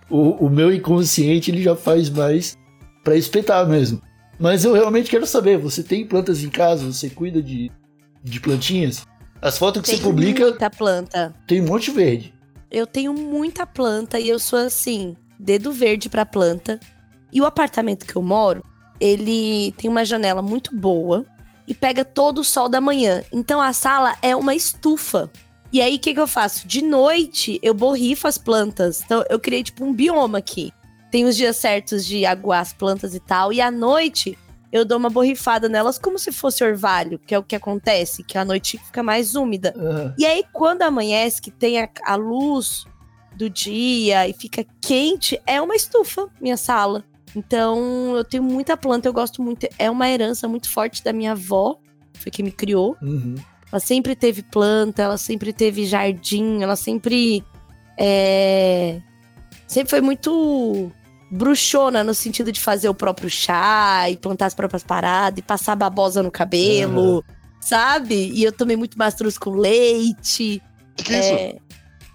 o, 0.09 0.45
o 0.45 0.49
meu 0.49 0.73
inconsciente 0.73 1.51
ele 1.51 1.61
já 1.61 1.75
faz 1.75 2.09
mais 2.09 2.57
pra 3.03 3.15
espetar 3.15 3.67
mesmo. 3.67 4.01
Mas 4.39 4.65
eu 4.65 4.73
realmente 4.73 5.09
quero 5.11 5.27
saber: 5.27 5.57
você 5.59 5.83
tem 5.83 6.05
plantas 6.07 6.43
em 6.43 6.49
casa? 6.49 6.91
Você 6.91 7.07
cuida 7.09 7.39
de, 7.41 7.71
de 8.23 8.39
plantinhas? 8.39 9.05
As 9.41 9.57
fotos 9.57 9.81
que 9.81 9.89
Tem 9.89 9.97
você 9.97 10.03
publica 10.03 10.43
muita 10.43 10.69
planta. 10.69 11.35
tem 11.47 11.61
um 11.61 11.65
monte 11.67 11.91
verde. 11.91 12.33
Eu 12.71 12.85
tenho 12.87 13.13
muita 13.13 13.65
planta 13.65 14.19
e 14.19 14.27
eu 14.27 14.39
sou 14.39 14.59
assim, 14.59 15.15
dedo 15.39 15.71
verde 15.71 16.09
pra 16.09 16.25
planta. 16.25 16.79
E 17.31 17.39
o 17.39 17.45
apartamento 17.45 18.05
que 18.05 18.15
eu 18.15 18.21
moro, 18.21 18.63
ele 18.99 19.71
tem 19.77 19.89
uma 19.89 20.03
janela 20.03 20.41
muito 20.41 20.75
boa 20.75 21.25
e 21.67 21.73
pega 21.73 22.03
todo 22.03 22.39
o 22.39 22.43
sol 22.43 22.67
da 22.67 22.81
manhã. 22.81 23.23
Então 23.31 23.61
a 23.61 23.73
sala 23.73 24.15
é 24.21 24.35
uma 24.35 24.55
estufa. 24.55 25.29
E 25.71 25.81
aí 25.81 25.95
o 25.95 25.99
que, 25.99 26.13
que 26.13 26.19
eu 26.19 26.27
faço? 26.27 26.67
De 26.67 26.81
noite 26.81 27.59
eu 27.61 27.73
borrifo 27.73 28.27
as 28.27 28.37
plantas. 28.37 29.01
Então 29.05 29.23
eu 29.29 29.39
criei 29.39 29.63
tipo 29.63 29.85
um 29.85 29.93
bioma 29.93 30.39
aqui. 30.39 30.71
Tem 31.11 31.25
os 31.25 31.37
dias 31.37 31.55
certos 31.57 32.05
de 32.05 32.25
aguar 32.25 32.61
as 32.61 32.73
plantas 32.73 33.13
e 33.13 33.19
tal. 33.19 33.53
E 33.53 33.61
à 33.61 33.69
noite 33.69 34.37
eu 34.71 34.83
dou 34.85 34.97
uma 34.97 35.09
borrifada 35.09 35.69
nelas 35.69 35.97
como 35.97 36.19
se 36.19 36.31
fosse 36.31 36.63
orvalho, 36.63 37.19
que 37.19 37.33
é 37.33 37.39
o 37.39 37.43
que 37.43 37.55
acontece, 37.55 38.23
que 38.23 38.37
a 38.37 38.43
noite 38.45 38.77
fica 38.77 39.01
mais 39.01 39.35
úmida. 39.35 39.73
Ah, 39.77 40.13
E 40.17 40.25
aí, 40.25 40.43
quando 40.51 40.81
amanhece, 40.81 41.41
que 41.41 41.51
tem 41.51 41.79
a, 41.81 41.89
a 42.03 42.15
luz 42.15 42.85
do 43.35 43.49
dia 43.49 44.27
e 44.27 44.33
fica 44.33 44.65
quente, 44.81 45.39
é 45.45 45.61
uma 45.61 45.75
estufa, 45.75 46.27
minha 46.41 46.57
sala. 46.57 47.03
Então, 47.35 48.15
eu 48.15 48.23
tenho 48.23 48.41
muita 48.43 48.75
planta, 48.75 49.07
eu 49.07 49.13
gosto 49.13 49.41
muito. 49.41 49.67
É 49.77 49.89
uma 49.91 50.09
herança 50.09 50.47
muito 50.47 50.69
forte 50.69 51.03
da 51.03 51.13
minha 51.13 51.33
avó, 51.33 51.77
foi 52.13 52.31
quem 52.31 52.43
me 52.43 52.51
criou. 52.51 52.97
uhum. 53.01 53.35
Ela 53.69 53.81
sempre 53.81 54.15
teve 54.15 54.43
planta, 54.43 55.01
ela 55.03 55.17
sempre 55.17 55.51
teve 55.51 55.85
jardim, 55.85 56.63
ela 56.63 56.75
sempre. 56.77 57.43
é, 57.97 59.01
sempre 59.67 59.89
foi 59.89 59.99
muito 60.01 60.89
bruxona 61.29 62.03
no 62.03 62.13
sentido 62.13 62.51
de 62.51 62.59
fazer 62.59 62.87
o 62.89 62.93
próprio 62.93 63.29
chá 63.29 64.09
e 64.09 64.15
plantar 64.17 64.45
as 64.47 64.53
próprias 64.53 64.83
paradas 64.83 65.39
e 65.39 65.41
passar 65.41 65.75
babosa 65.75 66.23
no 66.23 66.31
cabelo, 66.31 67.23
sabe? 67.59 68.31
E 68.33 68.43
eu 68.43 68.51
tomei 68.51 68.75
muito 68.77 68.97
mastruz 68.97 69.37
com 69.37 69.51
leite. 69.51 70.61
O 70.91 70.95
que, 70.95 71.03
que 71.03 71.13
é 71.13 71.19
isso? 71.19 71.33
É, 71.33 71.57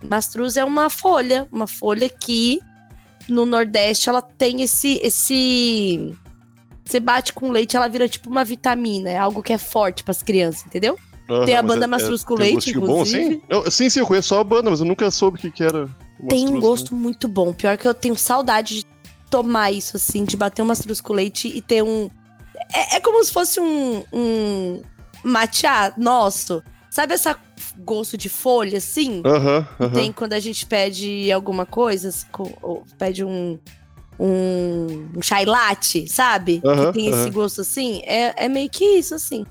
mastruz 0.09 0.57
é 0.57 0.65
uma 0.65 0.89
folha, 0.89 1.47
uma 1.53 1.67
folha 1.67 2.09
que 2.09 2.61
no 3.29 3.45
Nordeste 3.47 4.09
ela 4.09 4.23
tem 4.23 4.63
esse 4.63 4.99
esse 5.03 6.15
você 6.85 6.99
bate 6.99 7.33
com 7.33 7.51
leite, 7.51 7.77
ela 7.77 7.89
vira 7.89 8.09
tipo 8.09 8.29
uma 8.29 8.45
vitamina, 8.45 9.09
é 9.11 9.17
algo 9.17 9.43
que 9.43 9.53
é 9.53 9.59
forte 9.59 10.03
pras 10.03 10.23
crianças, 10.23 10.67
entendeu? 10.67 10.99
Aham, 11.31 11.45
tem 11.45 11.57
a 11.57 11.63
banda 11.63 11.85
é- 11.85 11.87
Mastruz 11.87 12.23
é- 12.23 12.25
com 12.27 12.35
tem 12.35 12.45
um 12.45 12.49
leite, 12.57 12.73
gostinho 12.73 12.87
bom, 12.87 13.03
assim? 13.03 13.43
Eu- 13.49 13.71
sim, 13.71 13.89
sim, 13.89 14.01
eu 14.01 14.07
conheço 14.07 14.29
só 14.29 14.41
a 14.41 14.45
banda, 14.45 14.69
mas 14.71 14.81
eu 14.81 14.87
nunca 14.87 15.11
soube 15.11 15.39
o 15.39 15.41
que, 15.41 15.51
que 15.51 15.63
era. 15.63 15.85
o 16.21 16.27
Tem 16.29 16.41
um 16.49 16.53
mastruz, 16.55 16.61
gosto 16.65 16.95
muito 16.95 17.29
bom. 17.29 17.53
Pior 17.53 17.79
que 17.79 17.87
eu 17.87 17.95
tenho 17.95 18.17
saudade 18.17 18.81
de 18.81 18.87
tomar 19.33 19.73
isso, 19.73 19.97
assim, 19.97 20.25
de 20.25 20.37
bater 20.37 20.61
uma 20.61 20.69
mastruz 20.69 21.01
com 21.01 21.15
leite 21.15 21.49
e 21.49 21.63
ter 21.63 21.83
um. 21.83 22.11
É, 22.75 22.97
é 22.97 23.01
como 23.01 23.25
se 23.25 23.33
fosse 23.33 23.59
um, 23.59 24.05
um 24.13 24.83
matcha 25.25 25.93
nosso. 25.97 26.63
Sabe 26.91 27.15
esse 27.15 27.35
gosto 27.79 28.19
de 28.19 28.29
folha, 28.29 28.77
assim? 28.77 29.23
Aham. 29.25 29.67
Tem 29.95 30.13
quando 30.13 30.35
a 30.35 30.39
gente 30.41 30.67
pede 30.67 31.33
alguma 31.33 31.65
coisa, 31.65 32.09
assim, 32.11 32.27
co- 32.31 32.53
ou 32.61 32.85
pede 32.99 33.25
um, 33.25 33.59
um, 34.21 35.09
um 35.17 35.23
chai 35.23 35.47
latte, 35.47 36.07
sabe? 36.07 36.61
Que 36.61 36.93
tem 36.93 37.07
esse 37.09 37.31
gosto 37.31 37.63
assim. 37.63 38.03
É, 38.05 38.45
é 38.45 38.49
meio 38.49 38.69
que 38.69 38.85
isso, 38.85 39.15
assim. 39.15 39.47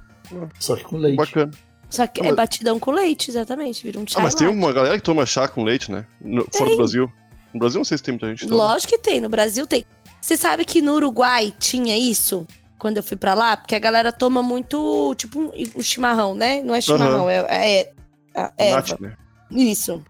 Só 0.60 0.76
que 0.76 0.84
com 0.84 0.98
leite. 0.98 1.18
Bacana. 1.18 1.52
Só 1.90 2.08
que 2.08 2.22
Ah, 2.22 2.26
é 2.26 2.28
mas- 2.28 2.36
batidão 2.38 2.80
com 2.80 2.92
leite, 2.92 3.32
exatamente. 3.32 3.84
Vira 3.84 4.00
um 4.00 4.06
chai 4.08 4.22
Ah, 4.22 4.24
mas 4.24 4.36
tem 4.36 4.48
uma 4.48 4.72
galera 4.72 4.96
que 4.98 5.04
toma 5.04 5.26
chá 5.26 5.48
com 5.48 5.64
leite, 5.64 5.92
né? 5.92 6.06
No- 6.22 6.48
fora 6.54 6.70
do 6.70 6.78
Brasil. 6.78 7.12
No 7.54 7.60
Brasil 7.60 7.80
não 7.80 7.86
sei 7.86 7.98
se 7.98 8.04
tem 8.04 8.14
muita 8.14 8.28
gente. 8.28 8.46
então. 8.46 8.58
Lógico 8.58 8.94
que 8.94 9.00
tem, 9.00 9.20
no 9.20 9.30
Brasil 9.30 9.66
tem. 9.68 9.86
Você 10.20 10.38
sabe 10.38 10.66
que 10.66 10.82
no 10.82 10.94
Uruguai 10.94 11.54
tinha 11.60 11.98
isso? 11.98 12.46
Quando 12.78 12.98
eu 12.98 13.04
fui 13.04 13.18
pra 13.18 13.34
lá? 13.34 13.58
Porque 13.58 13.76
a 13.76 13.80
galera 13.80 14.12
toma 14.12 14.42
muito, 14.42 15.14
tipo, 15.16 15.40
um, 15.40 15.52
um 15.76 15.82
chimarrão, 15.82 16.34
né? 16.34 16.64
Não 16.64 16.74
é 16.74 16.82
chimarrão, 16.82 17.30
é, 17.30 17.38
é, 17.50 17.94
é, 18.36 18.52
é 18.58 18.72
erva. 18.72 18.98
né? 19.00 19.16
Isso. 19.52 20.04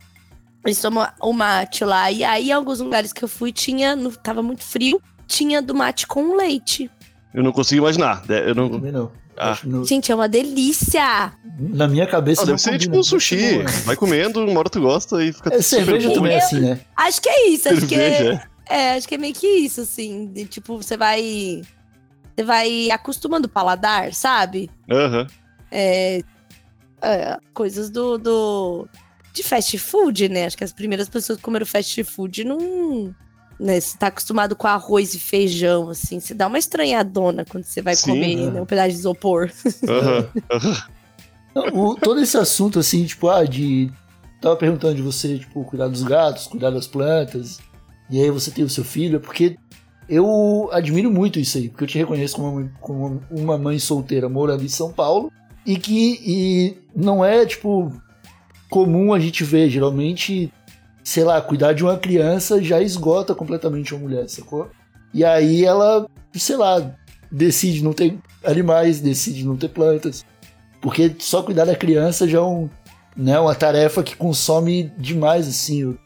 Eles 0.65 0.79
tomam 0.79 1.07
o 1.19 1.33
mate 1.33 1.83
lá. 1.83 2.11
E 2.11 2.23
aí, 2.23 2.49
em 2.49 2.53
alguns 2.53 2.79
lugares 2.79 3.11
que 3.11 3.23
eu 3.23 3.27
fui, 3.27 3.51
tinha. 3.51 3.95
No, 3.95 4.11
tava 4.11 4.43
muito 4.43 4.63
frio, 4.63 5.01
tinha 5.27 5.61
do 5.61 5.73
mate 5.73 6.05
com 6.05 6.35
leite. 6.35 6.89
Eu 7.33 7.43
não 7.43 7.51
consigo 7.51 7.81
imaginar. 7.81 8.23
Eu 8.29 8.53
não... 8.53 8.69
Também 8.69 8.91
não. 8.91 9.11
Ah. 9.37 9.55
Que 9.59 9.67
no- 9.67 9.85
Gente, 9.85 10.11
é 10.11 10.15
uma 10.15 10.27
delícia! 10.29 11.33
na 11.59 11.87
minha 11.87 12.07
cabeça 12.07 12.41
Ah, 12.41 12.45
não 12.45 12.53
deve 12.55 12.61
ser 12.61 12.77
tipo 12.77 12.97
um 12.97 13.03
sushi. 13.03 13.59
Vai 13.85 13.95
comendo, 13.95 14.43
uma 14.45 14.59
hora 14.59 14.69
tu 14.69 14.81
gosta 14.81 15.23
e 15.23 15.31
fica 15.33 15.49
É, 15.53 15.61
super 15.61 15.63
cerveja 15.85 16.09
bom. 16.09 16.15
também 16.15 16.33
é 16.33 16.37
assim, 16.37 16.59
né? 16.59 16.79
Acho 16.95 17.21
que 17.21 17.29
é 17.29 17.49
isso. 17.49 17.69
Acho 17.69 17.85
que 17.87 17.95
é, 17.95 18.17
Cerveja. 18.17 18.49
é, 18.69 18.93
acho 18.95 19.07
que 19.07 19.15
é 19.15 19.17
meio 19.17 19.33
que 19.33 19.47
isso, 19.47 19.81
assim. 19.81 20.27
de, 20.27 20.45
tipo, 20.45 20.77
você 20.77 20.95
vai. 20.97 21.61
Você 22.35 22.43
vai 22.45 22.89
acostumando 22.91 23.47
o 23.47 23.49
paladar, 23.49 24.13
sabe? 24.13 24.69
Aham. 24.89 25.27
É, 25.71 26.21
é, 27.01 27.37
coisas 27.53 27.89
do, 27.89 28.17
do. 28.17 28.87
de 29.33 29.43
fast 29.43 29.77
food, 29.77 30.29
né? 30.29 30.45
Acho 30.45 30.57
que 30.57 30.63
as 30.63 30.73
primeiras 30.73 31.09
pessoas 31.09 31.37
que 31.37 31.43
comeram 31.43 31.65
fast 31.65 32.03
food 32.03 32.43
não. 32.43 33.13
Né, 33.63 33.79
você 33.79 33.95
tá 33.95 34.07
acostumado 34.07 34.55
com 34.55 34.65
arroz 34.65 35.13
e 35.13 35.19
feijão, 35.19 35.89
assim. 35.89 36.19
Você 36.19 36.33
dá 36.33 36.47
uma 36.47 36.57
estranhadona 36.57 37.45
quando 37.47 37.63
você 37.63 37.79
vai 37.79 37.95
Sim, 37.95 38.09
comer 38.09 38.33
é. 38.47 38.49
né, 38.49 38.59
um 38.61 38.65
pedaço 38.65 38.89
de 38.89 38.95
isopor. 38.95 39.51
Aham. 39.87 40.27
Não, 41.53 41.67
o- 41.89 41.95
todo 41.95 42.19
esse 42.21 42.35
assunto, 42.37 42.79
assim, 42.79 43.05
tipo, 43.05 43.29
ah, 43.29 43.43
de. 43.45 43.91
Tava 44.41 44.55
perguntando 44.55 44.95
de 44.95 45.01
você, 45.03 45.37
tipo, 45.37 45.63
cuidar 45.63 45.87
dos 45.89 46.01
gatos, 46.01 46.47
cuidar 46.47 46.71
das 46.71 46.87
plantas, 46.87 47.59
e 48.09 48.19
aí 48.19 48.31
você 48.31 48.49
tem 48.49 48.63
o 48.63 48.69
seu 48.69 48.83
filho, 48.83 49.17
é 49.17 49.19
porque 49.19 49.55
eu 50.09 50.67
admiro 50.71 51.11
muito 51.11 51.39
isso 51.39 51.59
aí, 51.59 51.69
porque 51.69 51.83
eu 51.83 51.87
te 51.87 51.97
reconheço 51.99 52.37
como 52.37 52.57
uma, 52.57 52.71
como 52.79 53.21
uma 53.29 53.57
mãe 53.59 53.77
solteira 53.77 54.27
morando 54.27 54.63
em 54.63 54.67
São 54.69 54.91
Paulo, 54.91 55.31
e 55.63 55.77
que 55.77 56.19
e 56.25 56.77
não 56.95 57.23
é, 57.23 57.45
tipo, 57.45 57.93
comum 58.67 59.13
a 59.13 59.19
gente 59.19 59.43
ver, 59.43 59.69
geralmente, 59.69 60.51
sei 61.03 61.23
lá, 61.23 61.41
cuidar 61.41 61.73
de 61.73 61.83
uma 61.83 61.97
criança 61.97 62.61
já 62.61 62.81
esgota 62.81 63.33
completamente 63.35 63.93
uma 63.93 64.03
mulher, 64.03 64.29
sacou? 64.29 64.69
E 65.13 65.25
aí 65.25 65.65
ela, 65.65 66.07
sei 66.33 66.55
lá, 66.55 66.95
decide 67.31 67.83
não 67.83 67.93
ter 67.93 68.17
animais, 68.43 69.01
decide 69.01 69.45
não 69.45 69.57
ter 69.57 69.69
plantas. 69.69 70.25
Porque 70.81 71.13
só 71.19 71.43
cuidar 71.43 71.65
da 71.65 71.75
criança 71.75 72.27
já 72.27 72.39
é 72.39 72.41
um, 72.41 72.69
né, 73.15 73.39
uma 73.39 73.53
tarefa 73.53 74.03
que 74.03 74.15
consome 74.15 74.91
demais 74.97 75.47
assim 75.47 75.85
o, 75.85 75.99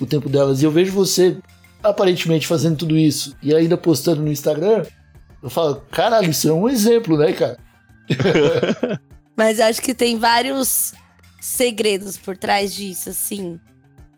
o 0.00 0.06
tempo 0.06 0.28
delas. 0.28 0.62
E 0.62 0.64
eu 0.64 0.70
vejo 0.70 0.92
você 0.92 1.38
aparentemente 1.82 2.46
fazendo 2.46 2.78
tudo 2.78 2.96
isso 2.96 3.36
e 3.42 3.54
ainda 3.54 3.76
postando 3.76 4.22
no 4.22 4.32
Instagram. 4.32 4.84
Eu 5.42 5.50
falo, 5.50 5.82
caralho, 5.90 6.30
isso 6.30 6.48
é 6.48 6.52
um 6.52 6.68
exemplo, 6.68 7.16
né, 7.16 7.32
cara? 7.32 7.58
Mas 9.36 9.60
acho 9.60 9.82
que 9.82 9.94
tem 9.94 10.18
vários 10.18 10.94
segredos 11.40 12.16
por 12.16 12.36
trás 12.36 12.74
disso, 12.74 13.10
assim. 13.10 13.60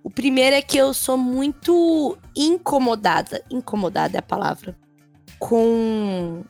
O 0.08 0.10
primeiro 0.10 0.56
é 0.56 0.62
que 0.62 0.78
eu 0.78 0.94
sou 0.94 1.18
muito 1.18 2.16
incomodada, 2.34 3.44
incomodada 3.50 4.16
é 4.16 4.20
a 4.20 4.22
palavra, 4.22 4.74
com 5.38 6.42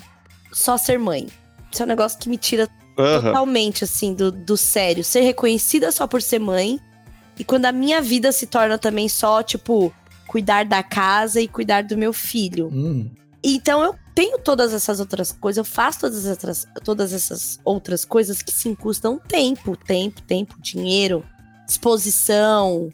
só 0.52 0.76
ser 0.76 0.96
mãe. 0.96 1.26
Isso 1.72 1.82
é 1.82 1.84
um 1.84 1.88
negócio 1.88 2.20
que 2.20 2.28
me 2.28 2.36
tira 2.36 2.68
Aham. 2.96 3.20
totalmente, 3.20 3.82
assim, 3.82 4.14
do, 4.14 4.30
do 4.30 4.56
sério. 4.56 5.02
Ser 5.02 5.22
reconhecida 5.22 5.90
só 5.90 6.06
por 6.06 6.22
ser 6.22 6.38
mãe. 6.38 6.78
E 7.36 7.42
quando 7.42 7.64
a 7.64 7.72
minha 7.72 8.00
vida 8.00 8.30
se 8.30 8.46
torna 8.46 8.78
também 8.78 9.08
só, 9.08 9.42
tipo, 9.42 9.92
cuidar 10.28 10.64
da 10.64 10.80
casa 10.84 11.40
e 11.40 11.48
cuidar 11.48 11.82
do 11.82 11.98
meu 11.98 12.12
filho. 12.12 12.68
Hum, 12.72 13.10
Então 13.42 13.82
eu 13.82 13.92
tenho 14.14 14.38
todas 14.38 14.72
essas 14.72 15.00
outras 15.00 15.32
coisas, 15.32 15.58
eu 15.58 15.64
faço 15.64 15.98
todas 15.98 16.18
essas, 16.18 16.30
outras- 16.30 16.66
todas 16.84 17.12
essas 17.12 17.58
outras 17.64 18.04
coisas 18.04 18.40
que 18.40 18.52
sim 18.52 18.72
custam 18.72 19.18
tempo, 19.18 19.76
tempo, 19.76 20.22
tempo, 20.22 20.54
dinheiro, 20.60 21.24
disposição, 21.66 22.88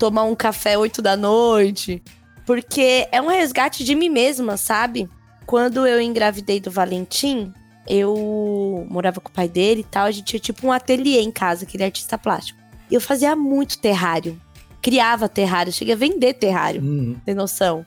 tomar 0.00 0.24
um 0.24 0.34
café 0.34 0.78
8 0.78 1.02
da 1.02 1.14
noite. 1.14 2.02
Porque 2.46 3.06
é 3.12 3.20
um 3.20 3.28
resgate 3.28 3.84
de 3.84 3.94
mim 3.94 4.08
mesma, 4.08 4.56
sabe? 4.56 5.08
Quando 5.46 5.86
eu 5.86 6.00
engravidei 6.00 6.58
do 6.58 6.70
Valentim, 6.70 7.52
eu 7.86 8.86
morava 8.88 9.20
com 9.20 9.28
o 9.28 9.32
pai 9.32 9.46
dele 9.46 9.82
e 9.82 9.84
tal, 9.84 10.06
a 10.06 10.10
gente 10.10 10.24
tinha 10.24 10.40
tipo 10.40 10.66
um 10.66 10.72
ateliê 10.72 11.20
em 11.20 11.30
casa, 11.30 11.66
que 11.66 11.76
ele 11.76 11.84
é 11.84 11.86
artista 11.86 12.16
plástico. 12.16 12.58
E 12.90 12.94
eu 12.94 13.00
fazia 13.00 13.36
muito 13.36 13.78
terrário. 13.78 14.40
Criava 14.80 15.28
terrário, 15.28 15.70
cheguei 15.70 15.92
a 15.92 15.96
vender 15.96 16.32
terrário 16.34 16.82
hum. 16.82 17.16
tem 17.24 17.34
noção. 17.34 17.84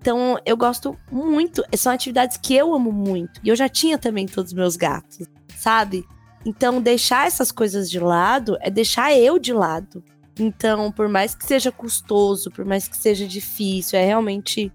Então, 0.00 0.38
eu 0.46 0.56
gosto 0.56 0.96
muito. 1.10 1.64
São 1.76 1.92
atividades 1.92 2.36
que 2.36 2.54
eu 2.54 2.72
amo 2.72 2.92
muito. 2.92 3.40
E 3.42 3.48
eu 3.48 3.56
já 3.56 3.68
tinha 3.68 3.98
também 3.98 4.26
todos 4.26 4.52
os 4.52 4.56
meus 4.56 4.76
gatos, 4.76 5.26
sabe? 5.58 6.04
Então, 6.46 6.80
deixar 6.80 7.26
essas 7.26 7.50
coisas 7.50 7.90
de 7.90 7.98
lado 7.98 8.56
é 8.60 8.70
deixar 8.70 9.12
eu 9.12 9.38
de 9.38 9.52
lado. 9.52 10.02
Então, 10.40 10.90
por 10.90 11.06
mais 11.06 11.34
que 11.34 11.44
seja 11.46 11.70
custoso, 11.70 12.50
por 12.50 12.64
mais 12.64 12.88
que 12.88 12.96
seja 12.96 13.26
difícil, 13.26 13.98
é 13.98 14.06
realmente, 14.06 14.72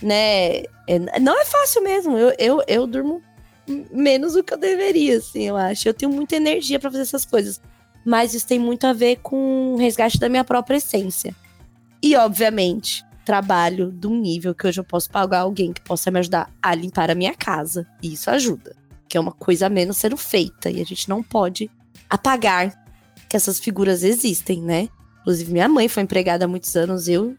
né? 0.00 0.62
é- 0.86 1.20
não 1.20 1.38
é 1.38 1.44
fácil 1.44 1.82
mesmo. 1.82 2.16
Eu, 2.16 2.34
eu, 2.38 2.62
eu 2.66 2.86
durmo 2.86 3.22
menos 3.92 4.32
do 4.32 4.42
que 4.42 4.54
eu 4.54 4.58
deveria, 4.58 5.18
assim, 5.18 5.42
eu 5.42 5.56
acho. 5.56 5.86
Eu 5.86 5.92
tenho 5.92 6.10
muita 6.10 6.36
energia 6.36 6.80
pra 6.80 6.90
fazer 6.90 7.02
essas 7.02 7.26
coisas. 7.26 7.60
Mas 8.06 8.32
isso 8.32 8.46
tem 8.46 8.58
muito 8.58 8.86
a 8.86 8.92
ver 8.94 9.16
com 9.16 9.74
o 9.74 9.76
resgate 9.76 10.18
da 10.18 10.30
minha 10.30 10.44
própria 10.44 10.78
essência. 10.78 11.36
E, 12.02 12.16
obviamente, 12.16 13.04
trabalho 13.24 13.92
de 13.92 14.06
um 14.06 14.18
nível 14.18 14.54
que 14.54 14.66
hoje 14.66 14.80
eu 14.80 14.84
posso 14.84 15.10
pagar 15.10 15.40
alguém 15.40 15.74
que 15.74 15.80
possa 15.82 16.10
me 16.10 16.18
ajudar 16.20 16.50
a 16.60 16.74
limpar 16.74 17.10
a 17.10 17.14
minha 17.14 17.34
casa. 17.34 17.86
E 18.02 18.14
isso 18.14 18.30
ajuda. 18.30 18.74
Que 19.08 19.18
é 19.18 19.20
uma 19.20 19.30
coisa 19.32 19.66
a 19.66 19.70
menos 19.70 19.98
sendo 19.98 20.16
feita. 20.16 20.70
E 20.70 20.80
a 20.80 20.84
gente 20.84 21.06
não 21.06 21.22
pode 21.22 21.70
apagar 22.08 22.82
que 23.28 23.36
essas 23.36 23.60
figuras 23.60 24.02
existem, 24.02 24.60
né? 24.62 24.88
Inclusive, 25.22 25.52
minha 25.52 25.68
mãe 25.68 25.88
foi 25.88 26.02
empregada 26.02 26.44
há 26.44 26.48
muitos 26.48 26.76
anos, 26.76 27.08
eu 27.08 27.36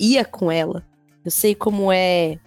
ia 0.00 0.24
com 0.24 0.50
ela. 0.50 0.84
Eu 1.24 1.30
sei 1.30 1.54
como 1.54 1.92
é, 1.92 2.38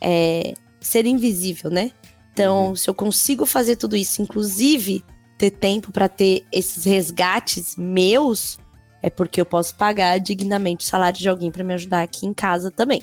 é 0.00 0.54
ser 0.80 1.06
invisível, 1.06 1.70
né? 1.70 1.92
Então, 2.32 2.74
se 2.74 2.90
eu 2.90 2.94
consigo 2.94 3.46
fazer 3.46 3.76
tudo 3.76 3.96
isso, 3.96 4.20
inclusive 4.20 5.04
ter 5.38 5.50
tempo 5.50 5.92
para 5.92 6.08
ter 6.08 6.44
esses 6.50 6.84
resgates 6.84 7.76
meus, 7.76 8.58
é 9.00 9.08
porque 9.08 9.40
eu 9.40 9.46
posso 9.46 9.76
pagar 9.76 10.18
dignamente 10.18 10.84
o 10.84 10.88
salário 10.88 11.18
de 11.18 11.28
alguém 11.28 11.50
para 11.50 11.62
me 11.62 11.74
ajudar 11.74 12.02
aqui 12.02 12.26
em 12.26 12.34
casa 12.34 12.70
também. 12.70 13.02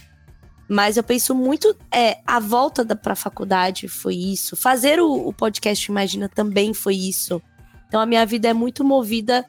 Mas 0.67 0.97
eu 0.97 1.03
penso 1.03 1.35
muito, 1.35 1.75
é, 1.93 2.19
a 2.25 2.39
volta 2.39 2.83
da, 2.83 2.95
pra 2.95 3.15
faculdade 3.15 3.87
foi 3.87 4.15
isso. 4.15 4.55
Fazer 4.55 4.99
o, 4.99 5.27
o 5.27 5.33
podcast 5.33 5.89
Imagina 5.89 6.29
também 6.29 6.73
foi 6.73 6.95
isso. 6.95 7.41
Então 7.87 7.99
a 7.99 8.05
minha 8.05 8.25
vida 8.25 8.47
é 8.47 8.53
muito 8.53 8.83
movida 8.83 9.45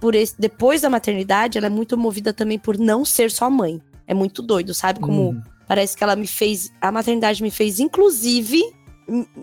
por 0.00 0.14
esse. 0.14 0.34
Depois 0.38 0.80
da 0.82 0.90
maternidade, 0.90 1.58
ela 1.58 1.66
é 1.66 1.70
muito 1.70 1.96
movida 1.96 2.32
também 2.32 2.58
por 2.58 2.78
não 2.78 3.04
ser 3.04 3.30
só 3.30 3.48
mãe. 3.50 3.80
É 4.06 4.14
muito 4.14 4.42
doido, 4.42 4.72
sabe? 4.74 5.00
Como 5.00 5.30
Hum. 5.30 5.42
parece 5.66 5.96
que 5.96 6.04
ela 6.04 6.14
me 6.16 6.26
fez. 6.26 6.70
A 6.80 6.92
maternidade 6.92 7.42
me 7.42 7.50
fez, 7.50 7.80
inclusive, 7.80 8.62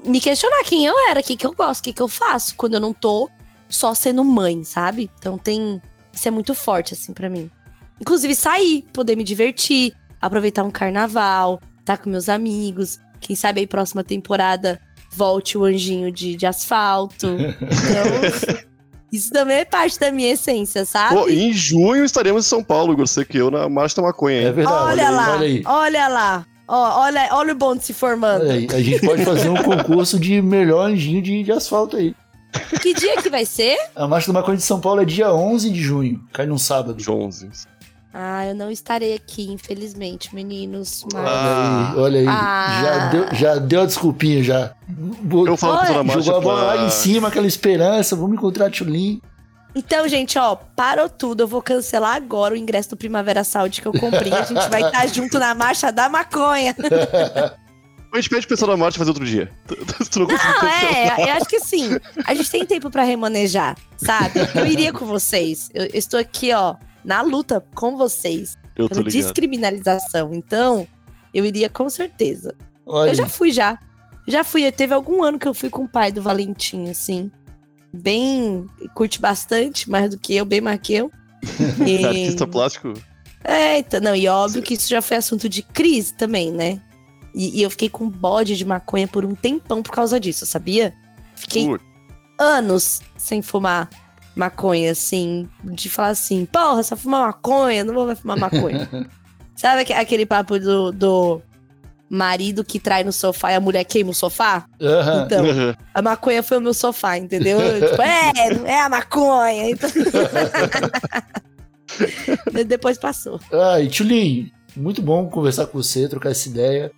me 0.05 0.19
questionar 0.19 0.63
quem 0.63 0.85
eu 0.85 0.93
era, 1.09 1.19
o 1.19 1.23
que, 1.23 1.35
que 1.35 1.45
eu 1.45 1.53
gosto, 1.53 1.81
o 1.81 1.83
que, 1.83 1.93
que 1.93 2.01
eu 2.01 2.07
faço 2.07 2.55
quando 2.55 2.75
eu 2.75 2.79
não 2.79 2.93
tô 2.93 3.29
só 3.69 3.93
sendo 3.93 4.23
mãe, 4.23 4.63
sabe? 4.63 5.09
Então 5.19 5.37
tem. 5.37 5.81
Isso 6.11 6.27
é 6.27 6.31
muito 6.31 6.53
forte, 6.53 6.93
assim, 6.93 7.11
pra 7.13 7.29
mim. 7.29 7.49
Inclusive, 7.99 8.35
sair, 8.35 8.83
poder 8.93 9.15
me 9.15 9.23
divertir, 9.23 9.93
aproveitar 10.21 10.63
um 10.63 10.71
carnaval, 10.71 11.59
estar 11.79 11.97
com 11.97 12.09
meus 12.09 12.29
amigos. 12.29 12.99
Quem 13.19 13.35
sabe 13.35 13.61
aí, 13.61 13.67
próxima 13.67 14.03
temporada, 14.03 14.79
volte 15.11 15.57
o 15.57 15.63
anjinho 15.63 16.11
de, 16.11 16.35
de 16.35 16.45
asfalto. 16.45 17.27
Então, 17.61 18.72
isso 19.13 19.31
também 19.31 19.57
é 19.57 19.65
parte 19.65 19.99
da 19.99 20.11
minha 20.11 20.33
essência, 20.33 20.85
sabe? 20.85 21.15
Pô, 21.15 21.29
em 21.29 21.53
junho 21.53 22.03
estaremos 22.03 22.45
em 22.45 22.49
São 22.49 22.63
Paulo, 22.63 22.97
você 22.97 23.23
que 23.23 23.37
eu, 23.37 23.51
na 23.51 23.69
Marcha 23.69 23.97
da 23.97 24.01
Maconha. 24.01 24.41
É 24.41 24.51
verdade. 24.51 24.75
olha 24.91 25.09
lá, 25.11 25.31
Olha 25.35 25.45
aí. 25.47 25.63
olha 25.65 26.07
lá. 26.07 26.45
Ó, 26.67 27.01
olha, 27.01 27.29
olha 27.33 27.53
o 27.53 27.55
bonde 27.55 27.83
se 27.83 27.93
formando. 27.93 28.41
Olha 28.41 28.53
aí. 28.53 28.67
A 28.73 28.81
gente 28.81 29.05
pode 29.05 29.23
fazer 29.23 29.49
um 29.49 29.61
concurso 29.61 30.19
de 30.19 30.41
melhor 30.41 30.89
anjinho 30.89 31.21
de, 31.21 31.43
de 31.43 31.51
asfalto 31.51 31.97
aí. 31.97 32.15
Que 32.81 32.93
dia 32.93 33.21
que 33.21 33.29
vai 33.29 33.45
ser? 33.45 33.77
A 33.95 34.07
Marcha 34.07 34.27
do 34.27 34.33
Maconha 34.33 34.57
de 34.57 34.63
São 34.63 34.79
Paulo 34.79 35.01
é 35.01 35.05
dia 35.05 35.33
11 35.33 35.69
de 35.69 35.81
junho. 35.81 36.21
Cai 36.31 36.45
num 36.45 36.57
sábado. 36.57 36.93
Dia 36.95 37.11
11. 37.11 37.49
Ah, 38.13 38.45
eu 38.45 38.53
não 38.53 38.69
estarei 38.69 39.15
aqui, 39.15 39.51
infelizmente, 39.51 40.35
meninos. 40.35 41.03
Mas... 41.11 41.25
Ah. 41.25 41.93
Olha 41.97 42.19
aí, 42.19 42.27
olha 42.27 42.31
aí. 42.31 42.37
Ah. 42.37 42.81
Já, 42.83 43.07
deu, 43.07 43.27
já 43.33 43.55
deu 43.55 43.81
a 43.81 43.85
desculpinha 43.87 44.43
já. 44.43 44.75
Eu 45.47 45.57
falo 45.57 45.79
pra 45.79 45.87
toda 45.87 46.19
a 46.19 46.21
Jogou 46.21 46.37
a 46.37 46.41
bola 46.41 46.63
lá 46.75 46.85
em 46.85 46.89
cima, 46.91 47.29
aquela 47.29 47.47
esperança. 47.47 48.15
Vamos 48.15 48.33
encontrar 48.33 48.67
a 48.67 48.69
Tchulin. 48.69 49.19
Então, 49.75 50.07
gente, 50.07 50.37
ó, 50.37 50.55
parou 50.55 51.09
tudo. 51.09 51.41
Eu 51.41 51.47
vou 51.47 51.59
cancelar 51.59 52.15
agora 52.15 52.53
o 52.53 52.57
ingresso 52.57 52.91
do 52.91 52.97
Primavera 52.97 53.43
Saúde 53.43 53.81
que 53.81 53.87
eu 53.87 53.93
comprei. 53.93 54.31
A 54.31 54.43
gente 54.43 54.69
vai 54.69 54.83
estar 54.83 55.07
junto 55.07 55.39
na 55.39 55.55
marcha 55.55 55.91
da 55.91 56.07
maconha. 56.07 56.75
A 58.13 58.17
gente 58.17 58.29
pede 58.29 58.41
pro 58.45 58.49
pessoal 58.55 58.69
da 58.69 58.77
marcha 58.77 58.99
fazer 58.99 59.09
outro 59.09 59.25
dia. 59.25 59.51
Tu 60.11 60.19
não 60.19 60.27
Não, 60.27 60.67
é, 60.67 61.15
eu 61.17 61.33
acho 61.33 61.47
que 61.47 61.55
assim, 61.55 61.97
a 62.27 62.35
gente 62.35 62.51
tem 62.51 62.63
tempo 62.63 62.91
pra 62.91 63.01
remanejar, 63.01 63.75
sabe? 63.97 64.39
Eu 64.53 64.67
iria 64.67 64.93
com 64.93 65.03
vocês. 65.03 65.71
Eu, 65.73 65.85
eu 65.85 65.95
estou 65.95 66.19
aqui, 66.19 66.53
ó, 66.53 66.75
na 67.03 67.21
luta 67.21 67.63
com 67.75 67.97
vocês. 67.97 68.57
Eu 68.75 68.87
tô 68.89 68.95
Pela 68.95 69.09
descriminalização. 69.09 70.33
Então, 70.33 70.87
eu 71.33 71.45
iria 71.45 71.69
com 71.69 71.89
certeza. 71.89 72.55
Olha, 72.85 73.09
Eu 73.11 73.15
já 73.15 73.27
fui 73.27 73.51
já. 73.51 73.77
Já 74.27 74.43
fui. 74.43 74.71
Teve 74.71 74.93
algum 74.93 75.23
ano 75.23 75.37
que 75.37 75.47
eu 75.47 75.53
fui 75.53 75.69
com 75.69 75.83
o 75.83 75.87
pai 75.87 76.11
do 76.11 76.21
Valentim, 76.21 76.89
assim. 76.89 77.31
Bem. 77.93 78.67
Curte 78.95 79.19
bastante, 79.19 79.89
mais 79.89 80.09
do 80.09 80.17
que 80.17 80.35
eu, 80.35 80.45
bem 80.45 80.61
mais 80.61 80.79
que 80.81 80.93
eu. 80.93 81.11
E- 81.85 82.05
Artista 82.05 82.47
plástico. 82.47 82.93
É, 83.43 83.79
então, 83.79 83.99
não, 83.99 84.15
e 84.15 84.25
óbvio 84.27 84.61
que 84.63 84.73
isso 84.73 84.87
já 84.87 85.01
foi 85.01 85.17
assunto 85.17 85.49
de 85.49 85.61
crise 85.61 86.13
também, 86.13 86.49
né? 86.49 86.81
E, 87.35 87.59
e 87.59 87.61
eu 87.63 87.69
fiquei 87.69 87.89
com 87.89 88.09
bode 88.09 88.55
de 88.55 88.63
maconha 88.63 89.07
por 89.07 89.25
um 89.25 89.35
tempão 89.35 89.83
por 89.83 89.91
causa 89.91 90.17
disso, 90.19 90.45
sabia? 90.45 90.93
Fiquei 91.35 91.67
anos 92.39 93.01
sem 93.17 93.41
fumar 93.41 93.89
maconha, 94.35 94.91
assim, 94.91 95.47
de 95.63 95.89
falar 95.89 96.09
assim, 96.09 96.45
porra, 96.45 96.81
só 96.83 96.95
fumar 96.95 97.27
maconha, 97.27 97.83
não 97.83 97.93
vou 97.93 98.05
mais 98.07 98.19
fumar 98.19 98.37
maconha. 98.37 98.89
Sabe 99.55 99.81
aque- 99.81 99.93
aquele 99.93 100.25
papo 100.25 100.59
do, 100.59 100.91
do 100.91 101.41
marido 102.09 102.63
que 102.63 102.79
trai 102.79 103.03
no 103.03 103.11
sofá 103.13 103.51
e 103.51 103.55
a 103.55 103.59
mulher 103.59 103.83
queima 103.83 104.11
o 104.11 104.13
sofá? 104.13 104.65
Aham. 104.81 105.23
Então, 105.25 105.45
aham. 105.49 105.75
a 105.93 106.01
maconha 106.01 106.41
foi 106.43 106.57
o 106.57 106.61
meu 106.61 106.73
sofá, 106.73 107.17
entendeu? 107.17 107.57
tipo, 107.89 108.01
é, 108.01 108.31
é 108.71 108.81
a 108.81 108.89
maconha. 108.89 109.69
Então... 109.69 109.89
Depois 112.65 112.97
passou. 112.97 113.39
Ah, 113.51 113.79
e 113.79 113.87
Tchulin, 113.87 114.51
muito 114.75 115.01
bom 115.01 115.29
conversar 115.29 115.67
com 115.67 115.81
você, 115.81 116.07
trocar 116.09 116.31
essa 116.31 116.49
ideia. 116.49 116.91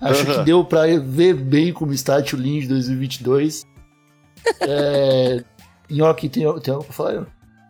Acho 0.00 0.22
Aham. 0.24 0.38
que 0.38 0.44
deu 0.44 0.64
pra 0.64 0.82
ver 0.98 1.34
bem 1.34 1.72
como 1.72 1.92
está 1.92 2.16
a 2.16 2.22
Tchulin 2.22 2.60
de 2.60 2.68
2022. 2.68 3.64
É... 4.60 5.42
Nhoque, 5.90 6.28
tem, 6.28 6.42
tem 6.60 6.72
algo 6.74 6.84
pra 6.84 6.94
falar? 6.94 7.26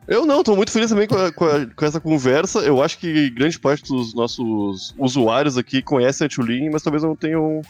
Eu 0.09 0.26
não, 0.26 0.42
tô 0.42 0.56
muito 0.56 0.72
feliz 0.72 0.90
também 0.90 1.06
com, 1.06 1.14
a- 1.16 1.30
com 1.33 1.44
a- 1.44 1.66
com 1.74 1.85
essa 1.85 2.00
conversa. 2.00 2.59
Eu 2.61 2.83
acho 2.83 2.98
que 2.98 3.30
grande 3.30 3.59
parte 3.59 3.85
dos 3.85 4.12
nossos 4.14 4.94
usuários 4.98 5.56
aqui 5.56 5.80
conhecem 5.83 6.26
a 6.26 6.30
Tulin, 6.30 6.68
mas 6.70 6.83
talvez 6.83 7.02
não 7.04 7.14
tenham 7.14 7.62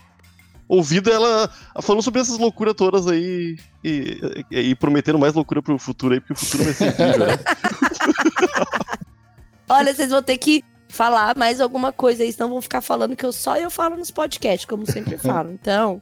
ouvido 0.67 1.11
ela 1.11 1.51
falando 1.83 2.03
sobre 2.03 2.21
essas 2.21 2.39
loucuras 2.39 2.75
todas 2.75 3.07
aí 3.09 3.59
e, 3.85 4.19
e, 4.51 4.59
e 4.71 4.75
prometendo 4.75 5.19
mais 5.19 5.35
loucura 5.35 5.61
pro 5.61 5.77
futuro 5.79 6.15
aí, 6.15 6.21
porque 6.21 6.33
o 6.33 6.37
futuro 6.37 6.65
vai 6.65 6.73
ser 6.73 6.89
incrível, 6.89 7.27
né? 7.27 7.39
Olha, 9.69 9.95
vocês 9.95 10.11
vão 10.11 10.23
ter 10.23 10.39
que 10.39 10.65
falar 10.89 11.37
mais 11.37 11.61
alguma 11.61 11.93
coisa 11.93 12.23
aí, 12.23 12.33
senão 12.33 12.49
vão 12.51 12.61
ficar 12.63 12.81
falando 12.81 13.15
que 13.15 13.25
eu 13.25 13.33
só 13.33 13.57
eu 13.57 13.71
falo 13.71 13.97
nos 13.97 14.11
podcasts, 14.11 14.65
como 14.65 14.85
sempre 14.91 15.17
falo. 15.19 15.51
Então, 15.53 16.01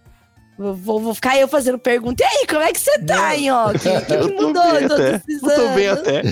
vou, 0.58 1.00
vou 1.00 1.14
ficar 1.14 1.38
eu 1.38 1.46
fazendo 1.48 1.78
pergunta. 1.78 2.22
E 2.22 2.26
aí, 2.26 2.46
como 2.46 2.60
é 2.62 2.72
que 2.72 2.80
você 2.80 2.98
tá, 2.98 3.36
Nhoque? 3.36 3.76
O 3.76 3.80
que, 3.80 4.00
que 4.06 4.12
Eu 4.14 4.36
tô 4.36 4.46
mudou? 4.48 4.72
bem 4.72 4.82
Eu 4.82 4.88
tô 4.88 4.94
até. 4.94 5.22
Eu 5.28 5.40
tô 5.40 5.68
bem 5.74 5.88
até. 5.88 6.22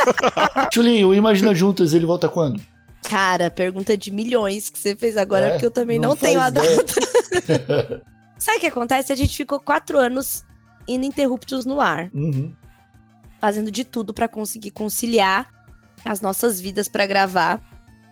Tchulin, 0.70 1.04
o 1.04 1.14
Imagina 1.14 1.54
Juntas, 1.54 1.92
ele 1.92 2.06
volta 2.06 2.28
quando? 2.28 2.60
Cara, 3.08 3.50
pergunta 3.50 3.96
de 3.96 4.10
milhões 4.10 4.68
que 4.70 4.78
você 4.78 4.96
fez 4.96 5.16
agora, 5.16 5.46
É? 5.46 5.50
porque 5.50 5.66
eu 5.66 5.70
também 5.70 5.98
Não 5.98 6.10
não, 6.10 6.16
tenho 6.16 6.40
a 6.40 6.50
data. 6.50 6.66
Sabe 8.38 8.58
o 8.58 8.60
que 8.60 8.66
acontece? 8.66 9.12
A 9.12 9.16
gente 9.16 9.36
ficou 9.36 9.58
quatro 9.60 9.98
anos 9.98 10.44
ininterruptos 10.88 11.64
no 11.64 11.80
ar. 11.80 12.10
Uhum. 12.14 12.52
fazendo 13.40 13.70
de 13.70 13.84
tudo 13.84 14.12
pra 14.14 14.26
conseguir 14.28 14.70
conciliar 14.72 15.48
as 16.04 16.20
nossas 16.20 16.60
vidas 16.60 16.88
pra 16.88 17.06
gravar. 17.06 17.60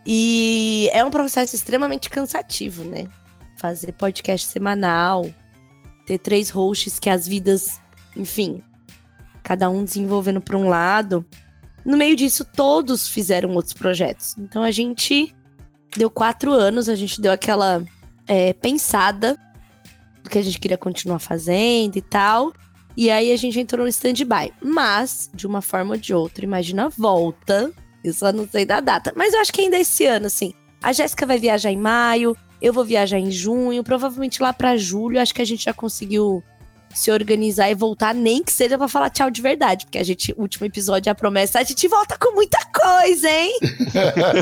E 0.07 0.88
é 0.93 1.05
um 1.05 1.11
processo 1.11 1.57
extremamente 1.57 2.11
cansativo, 2.11 2.85
né? 2.85 3.07
Fazer 3.59 3.93
podcast 3.93 4.47
semanal, 4.49 5.27
ter 6.05 6.19
três 6.19 6.51
hosts 6.51 6.99
que 6.99 7.09
as 7.09 7.27
vidas, 7.27 7.81
enfim, 8.17 8.62
cada 9.43 9.69
um 9.69 9.85
desenvolvendo 9.85 10.40
pra 10.40 10.57
um 10.57 10.69
lado. 10.69 11.25
No 11.85 11.97
meio 11.97 12.17
disso, 12.17 12.45
todos 12.45 13.09
fizeram 13.09 13.51
outros 13.51 13.75
projetos. 13.75 14.37
Então 14.38 14.62
a 14.62 14.71
gente 14.71 15.35
deu 15.97 16.11
quatro 16.11 16.53
anos, 16.53 16.88
a 16.88 16.95
gente 16.95 17.21
deu 17.21 17.33
aquela 17.33 17.85
é, 18.27 18.53
pensada 18.53 19.38
do 20.23 20.31
que 20.31 20.38
a 20.38 20.43
gente 20.43 20.59
queria 20.59 20.79
continuar 20.79 21.19
fazendo 21.19 21.97
e 21.97 22.03
tal. 22.03 22.53
E 22.97 23.11
aí 23.11 23.33
a 23.33 23.37
gente 23.37 23.59
entrou 23.59 23.83
no 23.83 23.88
stand-by. 23.88 24.53
Mas, 24.62 25.31
de 25.35 25.47
uma 25.47 25.61
forma 25.61 25.95
ou 25.95 26.01
de 26.01 26.14
outra, 26.14 26.45
imagina 26.45 26.87
a 26.87 26.88
volta. 26.88 27.73
Eu 28.03 28.12
só 28.12 28.33
não 28.33 28.49
sei 28.49 28.64
da 28.64 28.81
data. 28.81 29.12
Mas 29.17 29.35
eu 29.35 29.40
acho 29.40 29.53
que 29.53 29.61
ainda 29.61 29.79
esse 29.79 30.07
ano, 30.07 30.27
assim. 30.27 30.55
A 30.83 30.93
Jéssica 30.93 31.27
vai 31.27 31.38
viajar 31.38 31.71
em 31.71 31.79
maio, 31.79 32.37
eu 32.64 32.72
vou 32.72 32.83
viajar 32.83 33.18
em 33.18 33.31
junho, 33.31 33.85
provavelmente 33.85 34.42
lá 34.42 34.50
pra 34.50 34.74
julho. 34.74 35.20
Acho 35.20 35.35
que 35.35 35.42
a 35.42 35.44
gente 35.44 35.64
já 35.64 35.74
conseguiu 35.74 36.42
se 36.94 37.11
organizar 37.11 37.70
e 37.70 37.74
voltar, 37.74 38.14
nem 38.14 38.42
que 38.42 38.50
seja 38.50 38.79
pra 38.79 38.88
falar 38.88 39.11
tchau 39.11 39.31
de 39.31 39.42
verdade. 39.42 39.85
Porque 39.85 39.98
a 39.98 40.03
gente, 40.03 40.33
o 40.33 40.40
último 40.40 40.64
episódio, 40.64 41.12
a 41.12 41.14
promessa, 41.14 41.59
a 41.59 41.62
gente 41.62 41.87
volta 41.87 42.16
com 42.18 42.33
muita 42.33 42.59
coisa, 42.72 43.29
hein? 43.29 43.59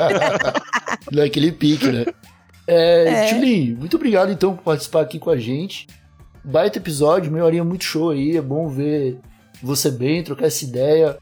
Naquele 1.11 1.51
pique, 1.51 1.89
né? 1.89 2.05
É, 2.65 3.09
É. 3.09 3.27
Tchulin, 3.27 3.75
muito 3.75 3.97
obrigado 3.97 4.31
então 4.31 4.55
por 4.55 4.63
participar 4.63 5.01
aqui 5.01 5.19
com 5.19 5.31
a 5.31 5.37
gente. 5.37 5.89
Baita 6.45 6.79
episódio, 6.79 7.33
meia 7.33 7.45
horinha 7.45 7.65
muito 7.65 7.83
show 7.83 8.11
aí. 8.11 8.37
É 8.37 8.43
bom 8.43 8.69
ver 8.69 9.19
você 9.61 9.91
bem, 9.91 10.23
trocar 10.23 10.47
essa 10.47 10.65
ideia, 10.65 11.19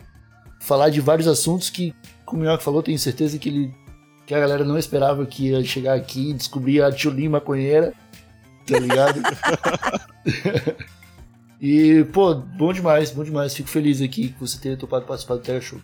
falar 0.60 0.90
de 0.90 1.00
vários 1.00 1.26
assuntos 1.26 1.70
que, 1.70 1.94
como 2.26 2.42
o 2.42 2.44
Minhoca 2.44 2.62
falou, 2.62 2.82
tenho 2.82 2.98
certeza 2.98 3.38
que 3.38 3.48
ele 3.48 3.79
que 4.30 4.34
a 4.36 4.38
galera 4.38 4.64
não 4.64 4.78
esperava 4.78 5.26
que 5.26 5.48
ia 5.48 5.64
chegar 5.64 5.94
aqui 5.94 6.30
e 6.30 6.34
descobrir 6.34 6.80
a 6.80 6.92
Tchulin 6.92 7.30
maconheira, 7.30 7.92
tá 8.64 8.78
ligado? 8.78 9.20
e, 11.60 12.04
pô, 12.12 12.36
bom 12.36 12.72
demais, 12.72 13.10
bom 13.10 13.24
demais. 13.24 13.56
Fico 13.56 13.68
feliz 13.68 14.00
aqui 14.00 14.28
que 14.28 14.38
você 14.38 14.56
tenha 14.56 14.76
topado 14.76 15.04
participar 15.04 15.34
do 15.34 15.40
Terra 15.40 15.60
Show. 15.60 15.80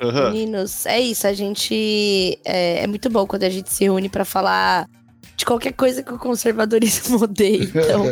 Aham. 0.00 0.30
Meninos, 0.30 0.86
é 0.86 0.98
isso. 0.98 1.26
A 1.26 1.34
gente. 1.34 2.40
É, 2.42 2.84
é 2.84 2.86
muito 2.86 3.10
bom 3.10 3.26
quando 3.26 3.42
a 3.42 3.50
gente 3.50 3.70
se 3.70 3.84
reúne 3.84 4.08
pra 4.08 4.24
falar 4.24 4.88
de 5.36 5.44
qualquer 5.44 5.74
coisa 5.74 6.02
que 6.02 6.14
o 6.14 6.18
conservadorismo 6.18 7.20
odeia. 7.22 7.64
Então. 7.64 8.04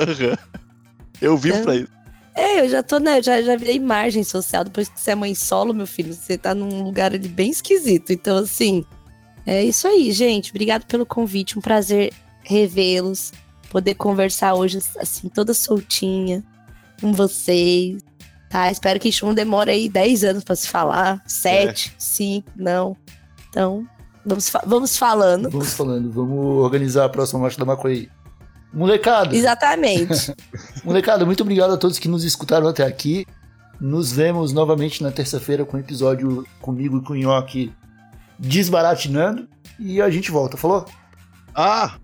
Eu 1.20 1.36
vivo 1.36 1.62
pra 1.62 1.76
isso. 1.76 1.92
É, 2.34 2.60
eu 2.60 2.68
já 2.68 2.82
tô, 2.82 2.98
né? 2.98 3.22
Já, 3.22 3.40
já 3.42 3.56
virei 3.56 3.78
margem 3.78 4.24
social. 4.24 4.64
Depois 4.64 4.88
que 4.88 5.00
você 5.00 5.12
é 5.12 5.14
mãe 5.14 5.34
solo, 5.34 5.72
meu 5.72 5.86
filho, 5.86 6.12
você 6.14 6.36
tá 6.36 6.54
num 6.54 6.82
lugar 6.82 7.12
ali 7.14 7.28
bem 7.28 7.50
esquisito. 7.50 8.12
Então, 8.12 8.38
assim. 8.38 8.84
É 9.46 9.62
isso 9.62 9.86
aí, 9.86 10.10
gente. 10.10 10.50
Obrigado 10.50 10.84
pelo 10.86 11.04
convite. 11.04 11.58
Um 11.58 11.62
prazer 11.62 12.12
revê-los. 12.42 13.32
Poder 13.70 13.94
conversar 13.94 14.54
hoje, 14.54 14.78
assim, 14.98 15.28
toda 15.28 15.52
soltinha 15.52 16.42
com 17.00 17.12
vocês. 17.12 18.02
Tá? 18.48 18.70
Espero 18.70 18.98
que 19.00 19.08
isso 19.08 19.26
não 19.26 19.34
demore 19.34 19.70
aí 19.70 19.88
10 19.88 20.24
anos 20.24 20.44
pra 20.44 20.54
se 20.56 20.68
falar. 20.68 21.22
7, 21.26 21.94
5, 21.98 22.50
não. 22.56 22.96
Então, 23.50 23.86
vamos, 24.24 24.48
fa- 24.48 24.62
vamos 24.64 24.96
falando. 24.96 25.50
Vamos 25.50 25.74
falando, 25.74 26.10
vamos 26.10 26.62
organizar 26.64 27.04
a 27.04 27.08
próxima 27.08 27.40
marcha 27.40 27.58
da 27.58 27.64
maconha 27.64 27.94
aí. 27.96 28.08
Molecada, 28.74 29.34
Exatamente. 29.36 30.34
molecada, 30.84 31.24
muito 31.24 31.42
obrigado 31.42 31.72
a 31.72 31.76
todos 31.76 31.98
que 31.98 32.08
nos 32.08 32.24
escutaram 32.24 32.66
até 32.66 32.84
aqui. 32.84 33.24
Nos 33.80 34.12
vemos 34.12 34.52
novamente 34.52 35.02
na 35.02 35.12
terça-feira 35.12 35.64
com 35.64 35.76
o 35.76 35.80
episódio 35.80 36.44
comigo 36.60 36.98
e 36.98 37.00
com 37.00 37.12
o 37.12 37.16
Nhoque 37.16 37.72
desbaratinando. 38.36 39.48
E 39.78 40.02
a 40.02 40.10
gente 40.10 40.30
volta, 40.30 40.56
falou? 40.56 40.84
Ah! 41.54 41.94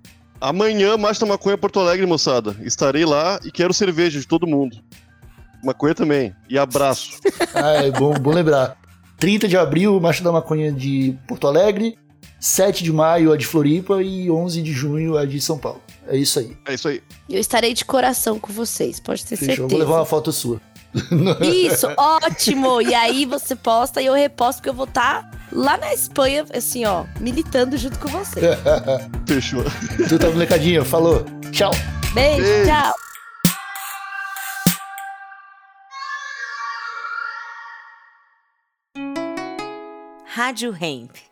Amanhã, 0.41 0.97
Marcha 0.97 1.21
da 1.21 1.27
Maconha 1.27 1.59
Porto 1.59 1.81
Alegre, 1.81 2.07
moçada. 2.07 2.57
Estarei 2.63 3.05
lá 3.05 3.39
e 3.45 3.51
quero 3.51 3.75
cerveja 3.75 4.19
de 4.19 4.27
todo 4.27 4.47
mundo. 4.47 4.79
Maconha 5.63 5.95
também. 5.95 6.35
E 6.49 6.57
abraço. 6.57 7.19
Ah, 7.53 7.73
é 7.85 7.91
bom, 7.91 8.15
bom 8.15 8.31
lembrar. 8.31 8.77
30 9.19 9.49
de 9.49 9.57
abril, 9.57 10.01
Marcha 10.01 10.23
da 10.23 10.31
Maconha 10.31 10.71
de 10.73 11.19
Porto 11.27 11.49
Alegre. 11.49 11.99
7 12.39 12.85
de 12.85 12.93
maio, 12.93 13.33
a 13.33 13.37
de 13.37 13.45
Floripa. 13.45 14.03
E 14.03 14.31
11 14.31 14.63
de 14.63 14.73
junho, 14.73 15.17
a 15.19 15.27
de 15.27 15.41
São 15.41 15.59
Paulo. 15.59 15.83
É 16.09 16.17
isso 16.17 16.39
aí. 16.39 16.57
É 16.67 16.75
isso 16.75 16.89
aí. 16.89 17.03
Eu 17.29 17.39
estarei 17.39 17.73
de 17.75 17.85
coração 17.85 18.39
com 18.39 18.53
vocês, 18.53 18.99
pode 19.01 19.25
ter 19.25 19.37
Fechou. 19.37 19.47
certeza. 19.55 19.69
Vou 19.69 19.79
levar 19.79 19.97
uma 19.97 20.07
foto 20.07 20.33
sua. 20.33 20.61
Isso, 21.41 21.87
ótimo! 21.97 22.83
E 22.83 22.93
aí 22.93 23.25
você 23.25 23.55
posta 23.55 24.03
e 24.03 24.07
eu 24.07 24.13
reposto, 24.15 24.57
porque 24.61 24.71
eu 24.71 24.75
vou 24.75 24.87
estar 24.87 25.31
lá 25.53 25.77
na 25.77 25.95
Espanha, 25.95 26.45
assim, 26.53 26.85
ó, 26.85 27.05
militando 27.21 27.79
junto 27.79 27.97
com 28.01 28.09
você. 28.09 28.41
Fechou. 29.25 29.63
Tu 30.09 30.19
tá 30.19 30.29
molecadinha, 30.31 30.85
falou. 30.85 31.25
Tchau. 31.53 31.71
Beijo, 32.13 32.43
Beijo. 32.43 32.67
tchau! 32.67 32.95
Rádio 40.27 40.75
Hemp. 40.81 41.30